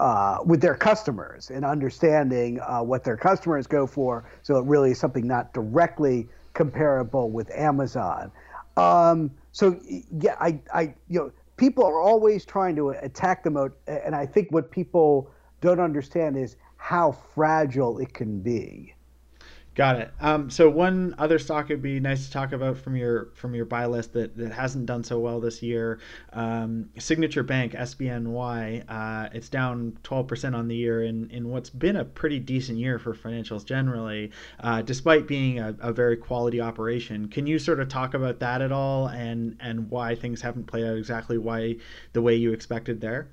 [0.00, 4.28] uh, with their customers and understanding what their customers go for.
[4.42, 8.32] So it really is something not directly comparable with Amazon.
[8.76, 9.80] Um, so
[10.20, 14.24] yeah, I, I, you know, people are always trying to attack the moat, and I
[14.24, 15.30] think what people
[15.60, 18.94] don't understand is how fragile it can be.
[19.78, 20.12] Got it.
[20.20, 23.64] Um, so one other stock it'd be nice to talk about from your from your
[23.64, 26.00] buy list that, that hasn't done so well this year.
[26.32, 28.84] Um, Signature Bank (SBNY).
[28.88, 32.98] Uh, it's down 12% on the year in, in what's been a pretty decent year
[32.98, 37.28] for financials generally, uh, despite being a, a, very quality operation.
[37.28, 40.86] Can you sort of talk about that at all and and why things haven't played
[40.86, 41.76] out exactly why
[42.14, 43.28] the way you expected there?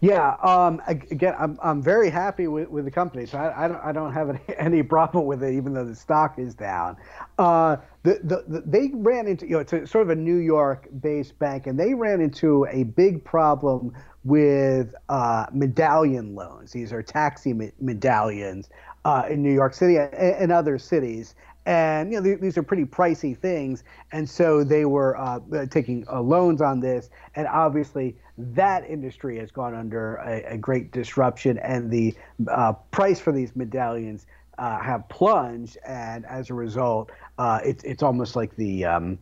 [0.00, 0.36] Yeah.
[0.42, 3.92] Um, again, I'm, I'm very happy with, with the company, so I, I, don't, I
[3.92, 6.96] don't have any, any problem with it, even though the stock is down.
[7.38, 10.36] Uh, the, the, the, they ran into, you know, it's a, sort of a New
[10.36, 13.92] York based bank, and they ran into a big problem
[14.24, 16.72] with uh, medallion loans.
[16.72, 18.68] These are taxi me- medallions
[19.04, 21.34] uh, in New York City and, and other cities
[21.68, 25.38] and you know these are pretty pricey things and so they were uh,
[25.70, 30.92] taking uh, loans on this and obviously that industry has gone under a, a great
[30.92, 32.14] disruption, and the
[32.50, 34.26] uh, price for these medallions
[34.58, 35.76] uh, have plunged.
[35.86, 39.18] And as a result, uh, it's it's almost like the um,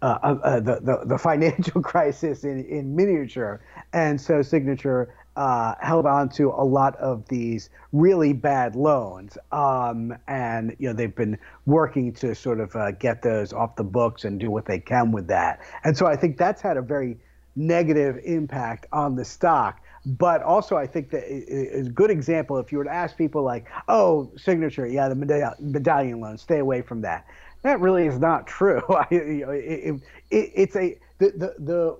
[0.00, 3.60] uh, uh, uh, the, the, the financial crisis in, in miniature.
[3.92, 9.36] And so Signature uh, held on to a lot of these really bad loans.
[9.50, 13.84] Um, and, you know, they've been working to sort of uh, get those off the
[13.84, 15.60] books and do what they can with that.
[15.82, 17.18] And so I think that's had a very
[17.58, 19.80] negative impact on the stock.
[20.06, 22.56] But also, I think that is a good example.
[22.58, 26.82] If you were to ask people like, "Oh, signature, yeah, the medallion loan, stay away
[26.82, 27.26] from that."
[27.62, 28.82] That really is not true.
[29.10, 30.00] it,
[30.30, 31.98] it, it's a the, the the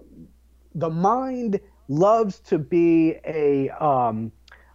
[0.77, 4.31] the mind loves to be a um,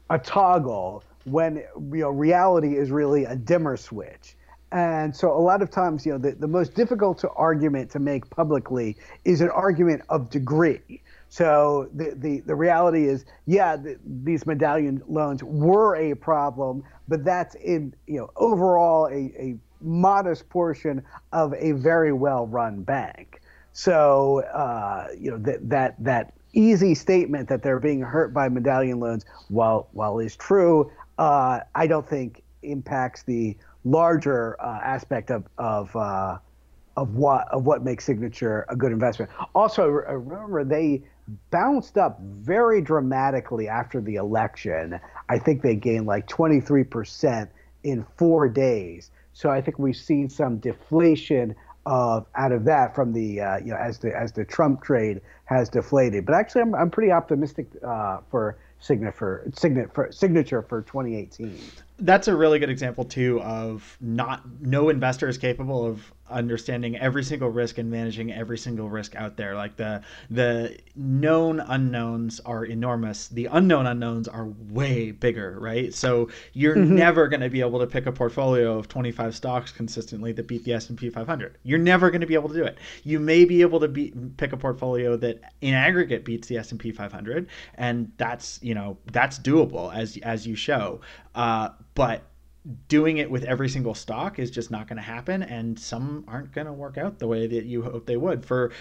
[0.10, 4.36] a toggle when you know reality is really a dimmer switch.
[4.74, 8.00] And so a lot of times, you know, the, the most difficult to argument to
[8.00, 11.00] make publicly is an argument of degree.
[11.30, 17.24] So the, the, the reality is, yeah, the, these medallion loans were a problem, but
[17.24, 23.42] that's in, you know, overall a, a modest portion of a very well-run bank.
[23.74, 29.00] So, uh, you know, that, that, that easy statement that they're being hurt by medallion
[29.00, 35.44] loans, while, while is true, uh, I don't think impacts the larger uh, aspect of
[35.58, 36.38] of uh,
[36.96, 39.32] of what of what makes Signature a good investment.
[39.56, 41.04] Also, remember they
[41.52, 45.00] bounced up very dramatically after the election.
[45.30, 47.50] I think they gained like 23 percent
[47.84, 49.12] in four days.
[49.34, 51.56] So I think we've seen some deflation
[51.86, 55.22] of out of that from the uh, you know as the as the Trump trade
[55.46, 56.26] has deflated.
[56.26, 61.60] But actually, I'm I'm pretty optimistic uh, for Signature for, for Signature for 2018
[62.00, 67.24] that's a really good example too of not no investor is capable of understanding every
[67.24, 69.56] single risk and managing every single risk out there.
[69.56, 73.28] Like the the known unknowns are enormous.
[73.28, 75.94] The unknown unknowns are way bigger right?
[75.94, 76.96] So you're mm-hmm.
[76.96, 80.64] never going to be able to pick a portfolio of 25 stocks consistently that beat
[80.64, 82.78] the S&P 500 you're never going to be able to do it.
[83.04, 86.92] You may be able to be, pick a portfolio that in aggregate beats the S&P
[86.92, 91.02] 500 and that's you know that's doable as as you show.
[91.36, 92.24] Uh, but
[92.88, 96.54] doing it with every single stock is just not going to happen and some aren't
[96.54, 98.46] going to work out the way that you hope they would.
[98.46, 98.72] For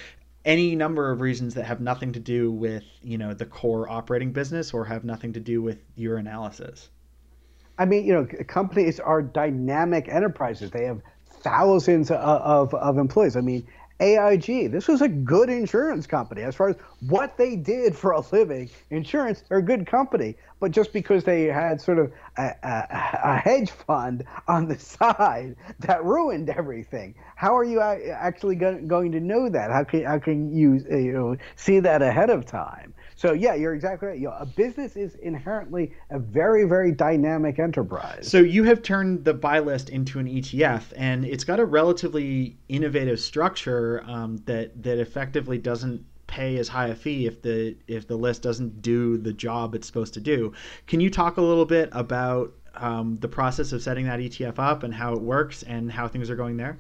[0.45, 4.33] any number of reasons that have nothing to do with you know the core operating
[4.33, 6.91] business or have nothing to do with your analysis.
[7.79, 10.71] I mean you know companies are dynamic enterprises.
[10.71, 13.37] They have thousands of, of, of employees.
[13.37, 13.67] I mean
[14.03, 14.73] AIG.
[14.73, 16.77] This was a good insurance company as far as
[17.09, 18.69] what they did for a living.
[18.91, 22.87] Insurance, they're a good company, but just because they had sort of a, a,
[23.25, 27.15] a hedge fund on the side that ruined everything.
[27.37, 29.71] How are you actually going to know that?
[29.71, 32.95] How can how can you you know see that ahead of time?
[33.23, 34.19] So yeah, you're exactly right.
[34.19, 38.29] You know, a business is inherently a very, very dynamic enterprise.
[38.29, 42.57] So you have turned the buy list into an ETF, and it's got a relatively
[42.69, 48.09] innovative structure um, that that effectively doesn't pay as high a fee if the if
[48.09, 50.53] the list doesn't do the job it's supposed to do.
[50.89, 54.83] Can you talk a little bit about um, the process of setting that ETF up
[54.83, 56.77] and how it works and how things are going there?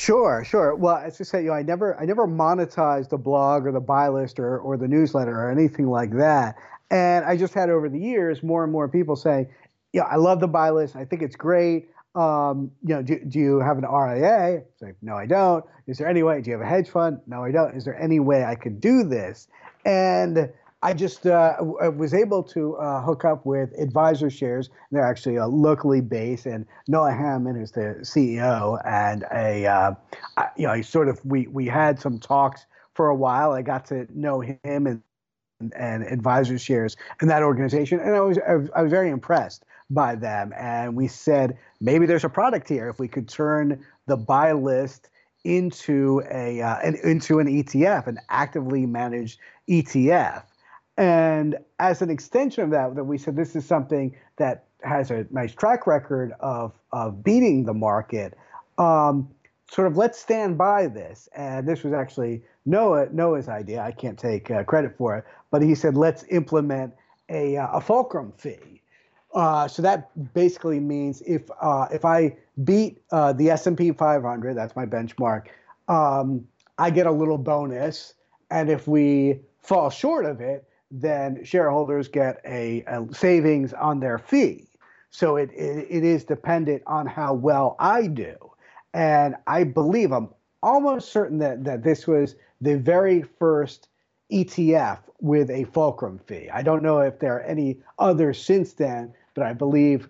[0.00, 0.74] Sure, sure.
[0.76, 3.80] Well, as I say, you know, I never, I never monetized the blog or the
[3.80, 6.56] buy list or, or the newsletter or anything like that.
[6.90, 9.50] And I just had over the years more and more people say,
[9.92, 10.96] yeah, I love the buy list.
[10.96, 11.90] I think it's great.
[12.14, 14.62] Um, you know, do, do you have an RIA?
[14.80, 15.66] Like, no, I don't.
[15.86, 16.40] Is there any way?
[16.40, 17.20] Do you have a hedge fund?
[17.26, 17.76] No, I don't.
[17.76, 19.48] Is there any way I could do this?
[19.84, 20.50] And
[20.82, 24.70] I just uh, was able to uh, hook up with Advisor Shares.
[24.90, 28.80] They're actually uh, locally based, and Noah Hamman is the CEO.
[28.86, 29.94] And a, uh,
[30.56, 32.64] you know, I sort of we we had some talks
[32.94, 33.52] for a while.
[33.52, 35.02] I got to know him and
[35.76, 38.38] and Advisor Shares and that organization, and I was
[38.74, 40.54] I was very impressed by them.
[40.56, 45.10] And we said maybe there's a product here if we could turn the buy list
[45.44, 50.44] into a uh, an, into an ETF, an actively managed ETF.
[51.00, 55.26] And as an extension of that, that we said this is something that has a
[55.30, 58.36] nice track record of of beating the market.
[58.76, 59.30] Um,
[59.70, 61.26] sort of let's stand by this.
[61.34, 63.80] And this was actually Noah Noah's idea.
[63.80, 66.92] I can't take uh, credit for it, but he said let's implement
[67.30, 68.82] a uh, a fulcrum fee.
[69.32, 73.90] Uh, so that basically means if uh, if I beat uh, the S and P
[73.90, 75.46] 500, that's my benchmark,
[75.88, 76.46] um,
[76.76, 78.12] I get a little bonus,
[78.50, 84.18] and if we fall short of it, then shareholders get a, a savings on their
[84.18, 84.66] fee.
[85.10, 88.34] So it, it, it is dependent on how well I do.
[88.92, 90.28] And I believe I'm
[90.62, 93.88] almost certain that, that this was the very first
[94.32, 96.48] ETF with a fulcrum fee.
[96.52, 100.08] I don't know if there are any others since then, but I believe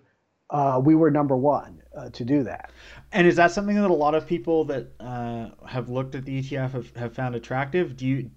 [0.51, 2.71] uh, we were number one uh, to do that.
[3.13, 6.41] And is that something that a lot of people that uh, have looked at the
[6.41, 7.97] ETF have, have found attractive?
[7.97, 8.29] Do you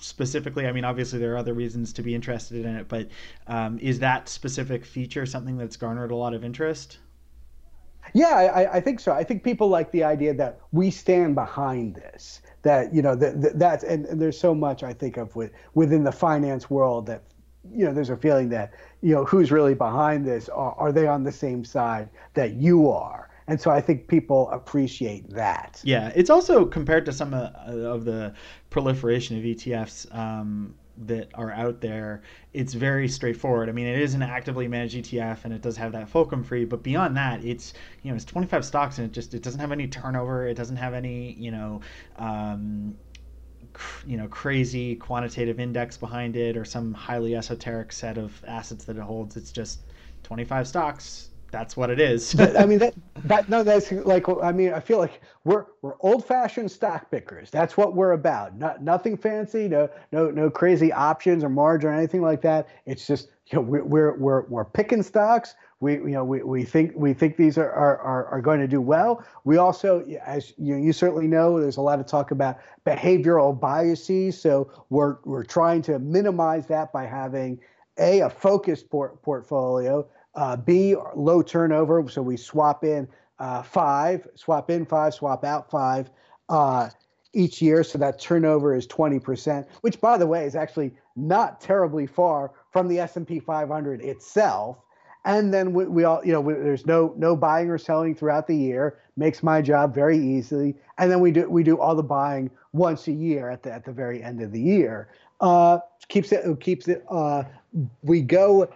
[0.00, 0.66] specifically?
[0.66, 3.08] I mean, obviously there are other reasons to be interested in it, but
[3.46, 6.98] um, is that specific feature something that's garnered a lot of interest?
[8.14, 9.12] Yeah, I, I, think so.
[9.12, 12.40] I think people like the idea that we stand behind this.
[12.62, 15.52] That you know that, that that's and, and there's so much I think of with,
[15.74, 17.22] within the finance world that
[17.72, 21.06] you know there's a feeling that you know who's really behind this are, are they
[21.06, 25.80] on the same side that you are and so I think people appreciate that.
[25.84, 28.34] Yeah, it's also compared to some of, of the
[28.70, 30.74] proliferation of ETFs um,
[31.06, 32.22] that are out there.
[32.54, 33.68] It's very straightforward.
[33.68, 36.64] I mean, it is an actively managed ETF, and it does have that fulcrum free.
[36.64, 39.72] But beyond that, it's you know it's 25 stocks, and it just it doesn't have
[39.72, 40.48] any turnover.
[40.48, 41.80] It doesn't have any you know.
[42.16, 42.96] Um,
[44.06, 48.96] you know crazy quantitative index behind it or some highly esoteric set of assets that
[48.96, 49.80] it holds it's just
[50.22, 52.34] 25 stocks that's what it is.
[52.34, 55.94] but, I mean that that no, that's like I mean I feel like we're we're
[56.00, 57.50] old fashioned stock pickers.
[57.50, 58.58] That's what we're about.
[58.58, 62.68] Not nothing fancy, no no no crazy options or margin or anything like that.
[62.84, 65.54] It's just you know we're we're we're, we're picking stocks.
[65.80, 68.80] We you know we, we think we think these are, are are going to do
[68.80, 69.24] well.
[69.44, 74.40] We also as you you certainly know there's a lot of talk about behavioral biases.
[74.40, 77.60] So we're we're trying to minimize that by having
[77.98, 80.06] a a focused port- portfolio
[80.36, 82.08] uh, B, low turnover.
[82.08, 83.08] So we swap in
[83.38, 86.10] uh, five, swap in five, swap out five
[86.48, 86.90] uh,
[87.32, 87.82] each year.
[87.82, 92.86] So that turnover is 20%, which, by the way, is actually not terribly far from
[92.86, 94.78] the S&P 500 itself.
[95.26, 98.46] And then we, we all, you know, we, there's no no buying or selling throughout
[98.46, 98.98] the year.
[99.16, 100.76] Makes my job very easy.
[100.98, 103.84] And then we do we do all the buying once a year at the at
[103.84, 105.08] the very end of the year.
[105.40, 107.04] Uh, keeps it keeps it.
[107.10, 107.42] Uh,
[108.02, 108.72] we go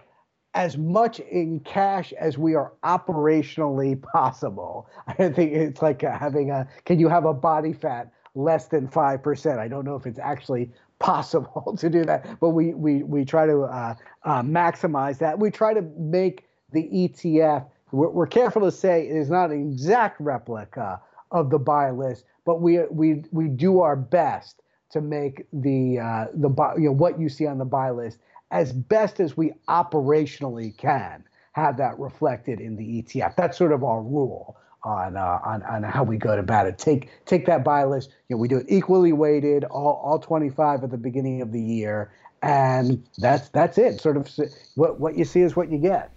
[0.53, 4.89] as much in cash as we are operationally possible.
[5.07, 9.57] I think it's like having a can you have a body fat less than 5%?
[9.57, 10.69] I don't know if it's actually
[11.01, 15.37] possible to do that, but we we we try to uh, uh, maximize that.
[15.37, 17.65] We try to make the ETF.
[17.91, 22.23] We're, we're, careful to say it is not an exact replica of the buy list,
[22.45, 26.93] but we we we do our best to make the uh, the buy, you know
[26.93, 28.19] what you see on the buy list
[28.51, 31.23] as best as we operationally can
[31.53, 33.35] have that reflected in the ETF.
[33.35, 36.77] That's sort of our rule on uh, on on how we go about it.
[36.77, 38.09] Take take that buy list.
[38.29, 41.61] You know, we do it equally weighted, all all 25 at the beginning of the
[41.61, 42.11] year,
[42.41, 44.01] and that's that's it.
[44.01, 44.29] Sort of
[44.75, 46.11] what what you see is what you get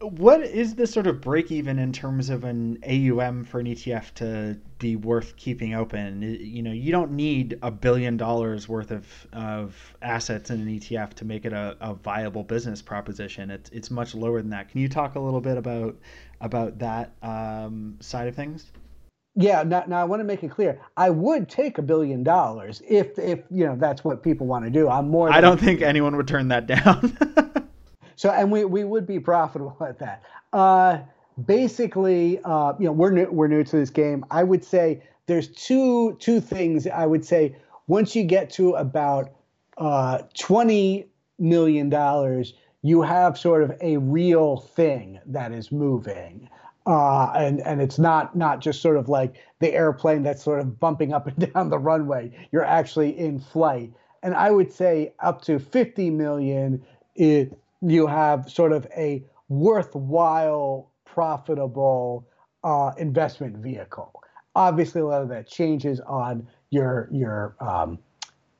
[0.00, 4.14] what is the sort of break even in terms of an AUM for an ETF
[4.14, 6.22] to be worth keeping open?
[6.22, 11.14] You know, you don't need a billion dollars worth of, of assets in an ETF
[11.14, 13.50] to make it a, a viable business proposition.
[13.50, 14.68] It's it's much lower than that.
[14.68, 15.96] Can you talk a little bit about
[16.40, 18.70] about that um, side of things?
[19.34, 20.80] Yeah, now, now I want to make it clear.
[20.96, 24.70] I would take a billion dollars if if you know that's what people want to
[24.70, 24.88] do.
[24.88, 25.32] I'm more.
[25.32, 27.16] I don't think anyone would turn that down.
[28.18, 30.24] So, and we, we would be profitable at that.
[30.52, 30.98] Uh,
[31.46, 34.24] basically, uh, you know, we're new, we're new to this game.
[34.30, 36.86] I would say there's two two things.
[36.88, 39.30] I would say once you get to about
[39.78, 41.06] uh, twenty
[41.38, 42.54] million dollars,
[42.88, 46.48] you have sort of a real thing that is moving.
[46.86, 50.80] Uh, and and it's not not just sort of like the airplane that's sort of
[50.80, 52.32] bumping up and down the runway.
[52.50, 56.82] You're actually in flight, and I would say up to 50 million,
[57.14, 62.26] it, you have sort of a worthwhile, profitable
[62.64, 64.12] uh, investment vehicle.
[64.54, 67.98] Obviously, a lot of that changes on your your um,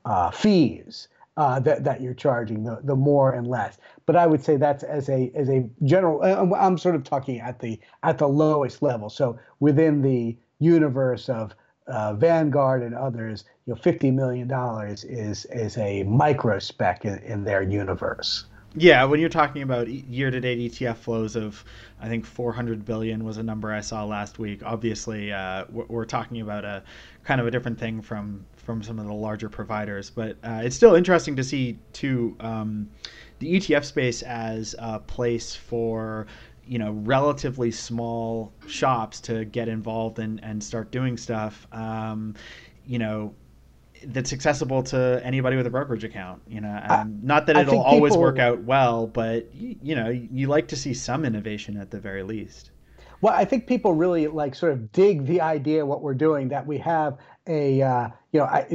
[0.05, 1.09] uh, fees
[1.39, 3.79] uh, that that you're charging, the the more and less.
[4.07, 6.21] But I would say that's as a as a general.
[6.55, 9.09] I'm sort of talking at the at the lowest level.
[9.09, 11.55] So within the universe of
[11.87, 17.19] uh, Vanguard and others, you know, fifty million dollars is is a micro speck in,
[17.19, 18.47] in their universe.
[18.75, 21.65] Yeah, when you're talking about year-to-date ETF flows of,
[22.01, 24.63] I think 400 billion was a number I saw last week.
[24.63, 26.83] Obviously, uh, we're talking about a
[27.25, 30.77] kind of a different thing from from some of the larger providers, but uh, it's
[30.77, 32.91] still interesting to see too um,
[33.39, 36.27] the ETF space as a place for
[36.67, 41.67] you know relatively small shops to get involved and and start doing stuff.
[41.73, 42.35] Um,
[42.87, 43.35] you know
[44.07, 46.43] that's accessible to anybody with a brokerage account.
[46.49, 50.09] You know, um, not that it'll always people, work out well, but you, you know,
[50.09, 52.71] you like to see some innovation at the very least.
[53.21, 56.67] Well, I think people really like sort of dig the idea what we're doing that
[56.67, 57.19] we have
[57.49, 58.67] a uh, you know I,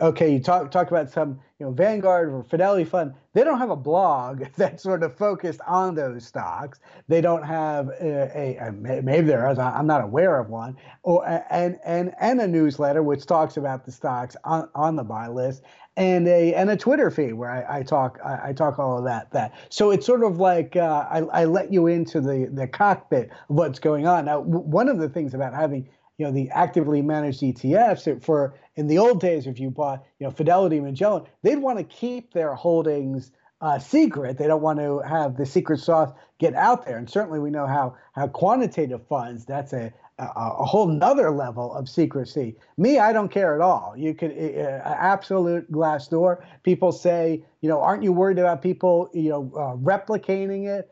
[0.00, 3.70] okay you talk talk about some you know Vanguard or Fidelity Fund they don't have
[3.70, 6.80] a blog that's sort of focused on those stocks.
[7.08, 11.26] They don't have a, a, a maybe there is I'm not aware of one or
[11.50, 15.62] and and and a newsletter which talks about the stocks on, on the buy list
[15.96, 19.04] and a and a Twitter feed where I, I talk I, I, talk all of
[19.04, 19.52] that that.
[19.68, 23.56] So it's sort of like uh, I, I let you into the the cockpit of
[23.56, 24.24] what's going on.
[24.24, 28.86] Now one of the things about having you know the actively managed ETFs for in
[28.86, 32.54] the old days if you bought you know Fidelity Magellan they'd want to keep their
[32.54, 33.32] holdings
[33.64, 34.36] uh, secret.
[34.36, 36.98] They don't want to have the secret sauce get out there.
[36.98, 41.74] And certainly we know how how quantitative funds that's a a, a whole nother level
[41.74, 42.56] of secrecy.
[42.76, 43.94] Me I don't care at all.
[43.96, 46.44] You could uh, absolute glass door.
[46.62, 50.90] People say you know aren't you worried about people you know uh, replicating it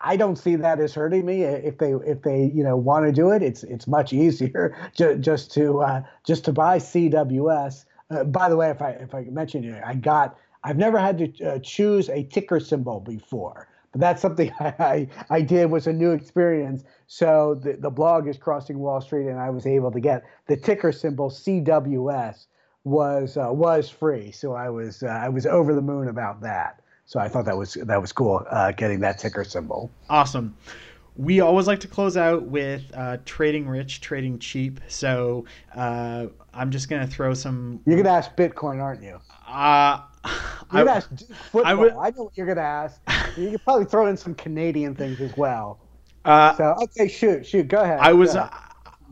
[0.00, 1.42] I don't see that as hurting me.
[1.42, 5.20] If they if they you know want to do it, it's it's much easier just,
[5.20, 7.84] just to uh, just to buy CWS.
[8.10, 11.18] Uh, by the way, if I if I mention it, I got I've never had
[11.18, 15.86] to uh, choose a ticker symbol before, but that's something I, I, I did was
[15.86, 16.84] a new experience.
[17.06, 20.56] So the the blog is Crossing Wall Street, and I was able to get the
[20.56, 22.46] ticker symbol CWS
[22.84, 24.30] was uh, was free.
[24.32, 26.80] So I was uh, I was over the moon about that.
[27.08, 29.90] So I thought that was that was cool, uh, getting that ticker symbol.
[30.10, 30.54] Awesome.
[31.16, 34.78] We always like to close out with uh, trading rich, trading cheap.
[34.88, 37.80] So uh, I'm just gonna throw some.
[37.86, 39.18] You're gonna ask Bitcoin, aren't you?
[39.48, 40.02] Uh,
[40.70, 41.08] you're gonna ask
[41.50, 41.64] football.
[41.64, 41.92] I, would...
[41.94, 43.00] I know what you're gonna ask.
[43.38, 45.80] you could probably throw in some Canadian things as well.
[46.26, 48.00] Uh, so okay, shoot, shoot, go ahead.
[48.00, 48.36] I was.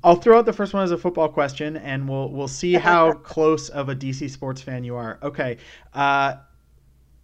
[0.04, 3.12] I'll throw out the first one as a football question, and we'll we'll see how
[3.32, 5.18] close of a DC sports fan you are.
[5.22, 5.56] Okay,
[5.94, 6.34] uh,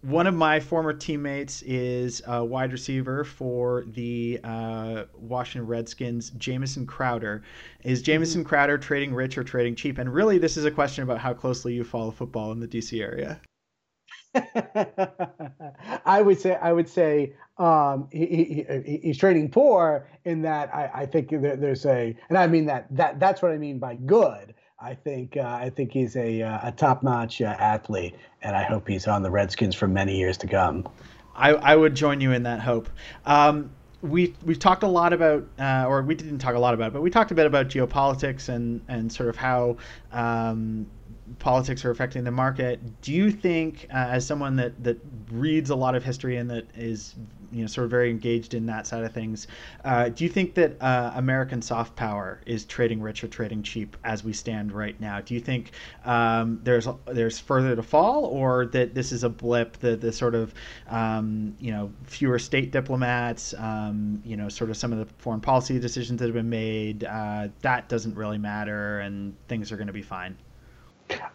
[0.03, 6.85] one of my former teammates is a wide receiver for the uh, Washington Redskins, Jamison
[6.85, 7.41] Crowder.
[7.83, 8.49] Is Jamison mm-hmm.
[8.49, 9.97] Crowder trading rich or trading cheap?
[9.97, 13.01] And really, this is a question about how closely you follow football in the DC
[13.01, 13.39] area.
[16.05, 20.89] I would say I would say um, he, he, he's trading poor in that I,
[20.93, 24.52] I think there's a and I mean that that that's what I mean by good.
[24.83, 28.63] I think uh, I think he's a uh, a top notch uh, athlete, and I
[28.63, 30.89] hope he's on the Redskins for many years to come.
[31.35, 32.89] I, I would join you in that hope.
[33.25, 33.71] Um,
[34.01, 36.93] we we've talked a lot about, uh, or we didn't talk a lot about, it,
[36.93, 39.77] but we talked a bit about geopolitics and and sort of how
[40.11, 40.85] um,
[41.39, 42.79] politics are affecting the market.
[43.01, 44.99] Do you think, uh, as someone that that
[45.31, 47.15] reads a lot of history and that is
[47.51, 49.47] you know sort of very engaged in that side of things,
[49.85, 53.95] uh, do you think that uh, American soft power is trading rich or trading cheap
[54.03, 55.21] as we stand right now?
[55.21, 55.71] Do you think
[56.05, 59.77] um, there's there's further to fall, or that this is a blip?
[59.79, 60.53] The the sort of
[60.89, 65.41] um, you know fewer state diplomats, um, you know, sort of some of the foreign
[65.41, 67.03] policy decisions that have been made.
[67.03, 70.35] Uh, that doesn't really matter, and things are going to be fine.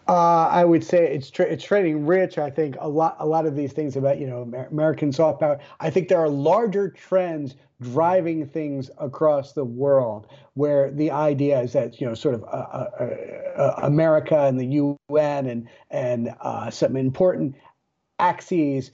[0.07, 2.37] Uh, I would say it's tra- it's trading rich.
[2.37, 5.39] I think a lot a lot of these things about you know Amer- American soft
[5.39, 5.59] power.
[5.79, 11.73] I think there are larger trends driving things across the world where the idea is
[11.73, 13.15] that you know sort of uh, uh,
[13.55, 14.65] uh America and the
[15.09, 17.55] UN and and uh, some important
[18.19, 18.91] axes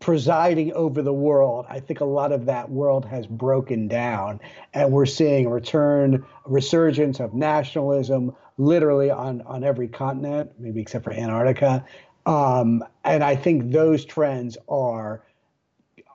[0.00, 1.66] presiding over the world.
[1.68, 4.40] I think a lot of that world has broken down,
[4.74, 10.80] and we're seeing a return, a resurgence of nationalism, literally on on every continent, maybe
[10.80, 11.84] except for Antarctica.
[12.26, 15.24] Um, and I think those trends are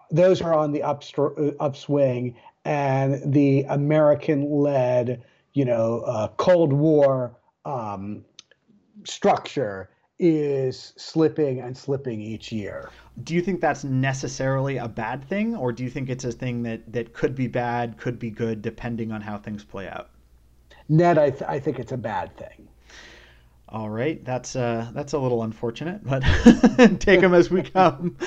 [0.09, 5.21] those are on the upstr- upswing, and the American-led,
[5.53, 8.23] you know, uh, Cold War um,
[9.03, 9.89] structure
[10.19, 12.89] is slipping and slipping each year.
[13.23, 16.63] Do you think that's necessarily a bad thing, or do you think it's a thing
[16.63, 20.09] that, that could be bad, could be good, depending on how things play out?
[20.89, 22.67] Ned, I, th- I think it's a bad thing.
[23.69, 26.21] All right, that's uh, that's a little unfortunate, but
[26.99, 28.15] take them as we come.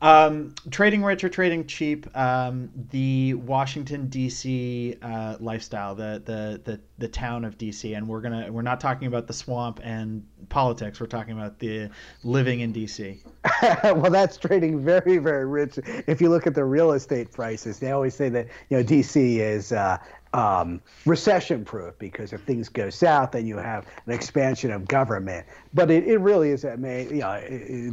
[0.00, 4.96] Um, trading rich or trading cheap, um, the Washington D.C.
[5.00, 7.94] Uh, lifestyle, the, the the the town of D.C.
[7.94, 11.00] And we're gonna we're not talking about the swamp and politics.
[11.00, 11.88] We're talking about the
[12.24, 13.22] living in D.C.
[13.84, 15.78] well, that's trading very very rich.
[16.06, 19.40] If you look at the real estate prices, they always say that you know D.C.
[19.40, 19.98] is uh,
[20.32, 25.46] um, recession proof because if things go south, then you have an expansion of government.
[25.74, 27.40] But it, it really is, I mean, you know,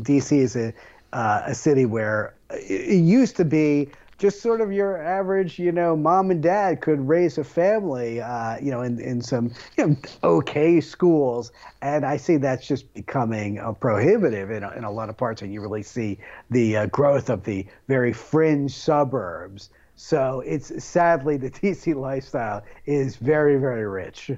[0.04, 0.74] DC is a,
[1.14, 5.96] uh, a city where it used to be just sort of your average, you know,
[5.96, 9.98] mom and dad could raise a family, uh, you know, in, in some you know,
[10.24, 11.52] okay schools.
[11.82, 15.42] And I see that's just becoming uh, prohibitive in a, in a lot of parts.
[15.42, 16.20] And you really see
[16.52, 19.70] the uh, growth of the very fringe suburbs
[20.00, 24.32] so it's sadly the DC lifestyle is very very rich.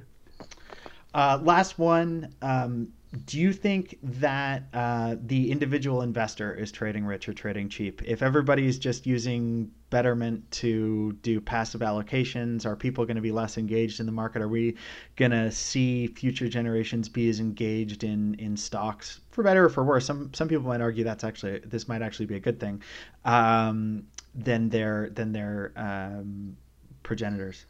[1.13, 2.33] Uh, last one.
[2.41, 2.91] Um,
[3.25, 8.01] do you think that uh, the individual investor is trading rich or trading cheap?
[8.05, 13.57] If everybody's just using Betterment to do passive allocations, are people going to be less
[13.57, 14.41] engaged in the market?
[14.41, 14.77] Are we
[15.17, 19.83] going to see future generations be as engaged in in stocks for better or for
[19.83, 20.05] worse?
[20.05, 22.81] Some some people might argue that's actually this might actually be a good thing.
[23.25, 26.55] Um, than their than their um,
[27.03, 27.65] progenitors.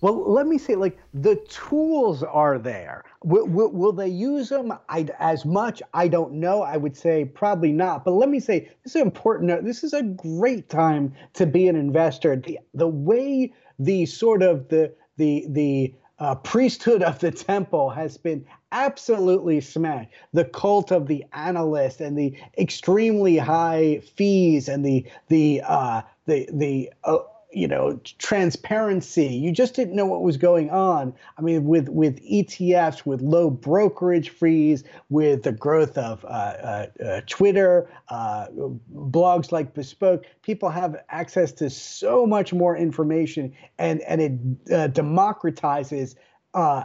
[0.00, 3.04] Well, let me say, like the tools are there.
[3.22, 5.82] Will, will, will they use them I, as much?
[5.92, 6.62] I don't know.
[6.62, 8.04] I would say probably not.
[8.04, 9.64] But let me say, this is important.
[9.64, 12.36] This is a great time to be an investor.
[12.36, 18.16] The the way the sort of the the the uh, priesthood of the temple has
[18.16, 20.10] been absolutely smashed.
[20.32, 26.48] The cult of the analyst and the extremely high fees and the the uh, the
[26.52, 27.18] the uh,
[27.52, 32.22] you know transparency you just didn't know what was going on i mean with with
[32.22, 38.46] etfs with low brokerage fees with the growth of uh, uh, uh, twitter uh,
[38.94, 46.14] blogs like bespoke people have access to so much more information and and it democratizes
[46.54, 46.84] uh,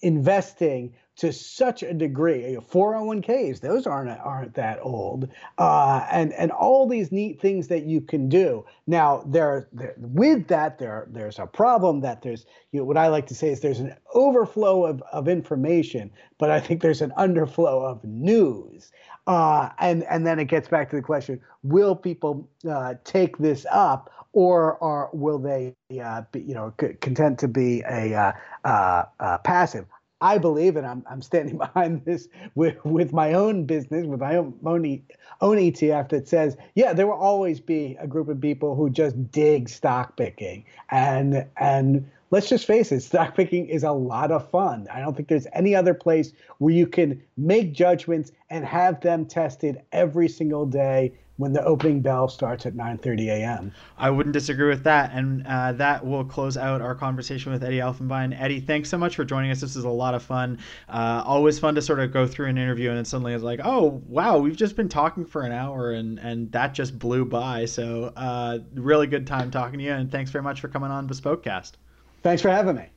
[0.00, 2.56] investing to such a degree.
[2.70, 8.00] 401ks, those aren't aren't that old, uh, and and all these neat things that you
[8.00, 8.64] can do.
[8.86, 13.08] Now there, there with that there there's a problem that there's you know, what I
[13.08, 17.12] like to say is there's an overflow of, of information, but I think there's an
[17.18, 18.92] underflow of news.
[19.26, 23.66] Uh, and and then it gets back to the question: Will people uh, take this
[23.70, 28.32] up, or are will they, uh, be, you know, c- content to be a uh,
[28.64, 29.86] uh, uh, passive?
[30.20, 34.36] I believe, and I'm, I'm standing behind this with, with my own business, with my
[34.36, 35.02] own, own,
[35.40, 39.30] own ETF that says, yeah, there will always be a group of people who just
[39.30, 40.64] dig stock picking.
[40.90, 44.88] And, and let's just face it, stock picking is a lot of fun.
[44.92, 49.24] I don't think there's any other place where you can make judgments and have them
[49.26, 53.72] tested every single day when the opening bell starts at 9:30 a.m.
[53.96, 57.78] I wouldn't disagree with that, and uh, that will close out our conversation with Eddy
[57.78, 58.38] Elfenbein.
[58.38, 59.60] Eddy, thanks so much for joining us.
[59.60, 60.58] This is a lot of fun.
[60.88, 63.60] Uh, always fun to sort of go through an interview and then suddenly it's like,
[63.64, 67.64] oh wow, we've just been talking for an hour and and that just blew by.
[67.64, 71.08] So uh, really good time talking to you, and thanks very much for coming on
[71.08, 71.72] Bespokecast.
[72.22, 72.88] Thanks for having me.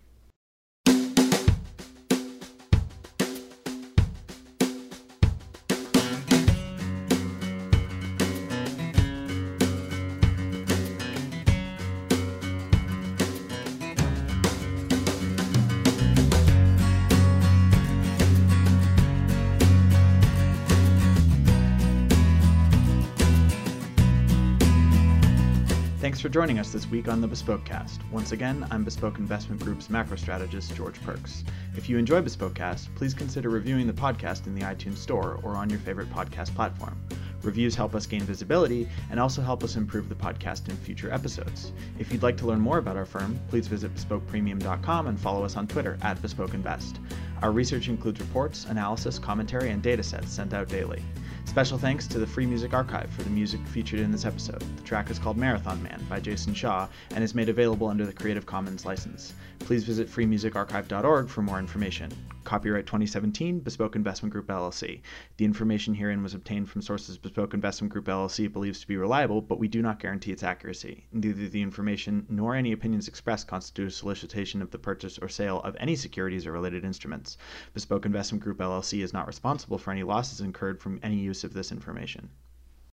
[26.31, 28.09] Joining us this week on the Bespokecast.
[28.09, 31.43] Once again, I'm Bespoke Investment Group's macro strategist, George Pearkes.
[31.75, 35.69] If you enjoy Bespokecast, please consider reviewing the podcast in the iTunes Store or on
[35.69, 36.97] your favorite podcast platform.
[37.41, 41.73] Reviews help us gain visibility and also help us improve the podcast in future episodes.
[41.99, 45.57] If you'd like to learn more about our firm, please visit bespokepremium.com and follow us
[45.57, 46.97] on Twitter at BespokeInvest.
[47.41, 51.03] Our research includes reports, analysis, commentary, and datasets sent out daily.
[51.51, 54.63] Special thanks to the Free Music Archive for the music featured in this episode.
[54.77, 58.13] The track is called Marathon Man by Jason Shaw and is made available under the
[58.13, 59.33] Creative Commons license.
[59.59, 62.09] Please visit freemusicarchive.org for more information.
[62.43, 65.01] Copyright 2017, Bespoke Investment Group LLC.
[65.37, 69.41] The information herein was obtained from sources Bespoke Investment Group LLC believes to be reliable,
[69.41, 71.05] but we do not guarantee its accuracy.
[71.11, 75.61] Neither the information nor any opinions expressed constitute a solicitation of the purchase or sale
[75.61, 77.37] of any securities or related instruments.
[77.73, 81.53] Bespoke Investment Group LLC is not responsible for any losses incurred from any use of
[81.53, 82.29] this information.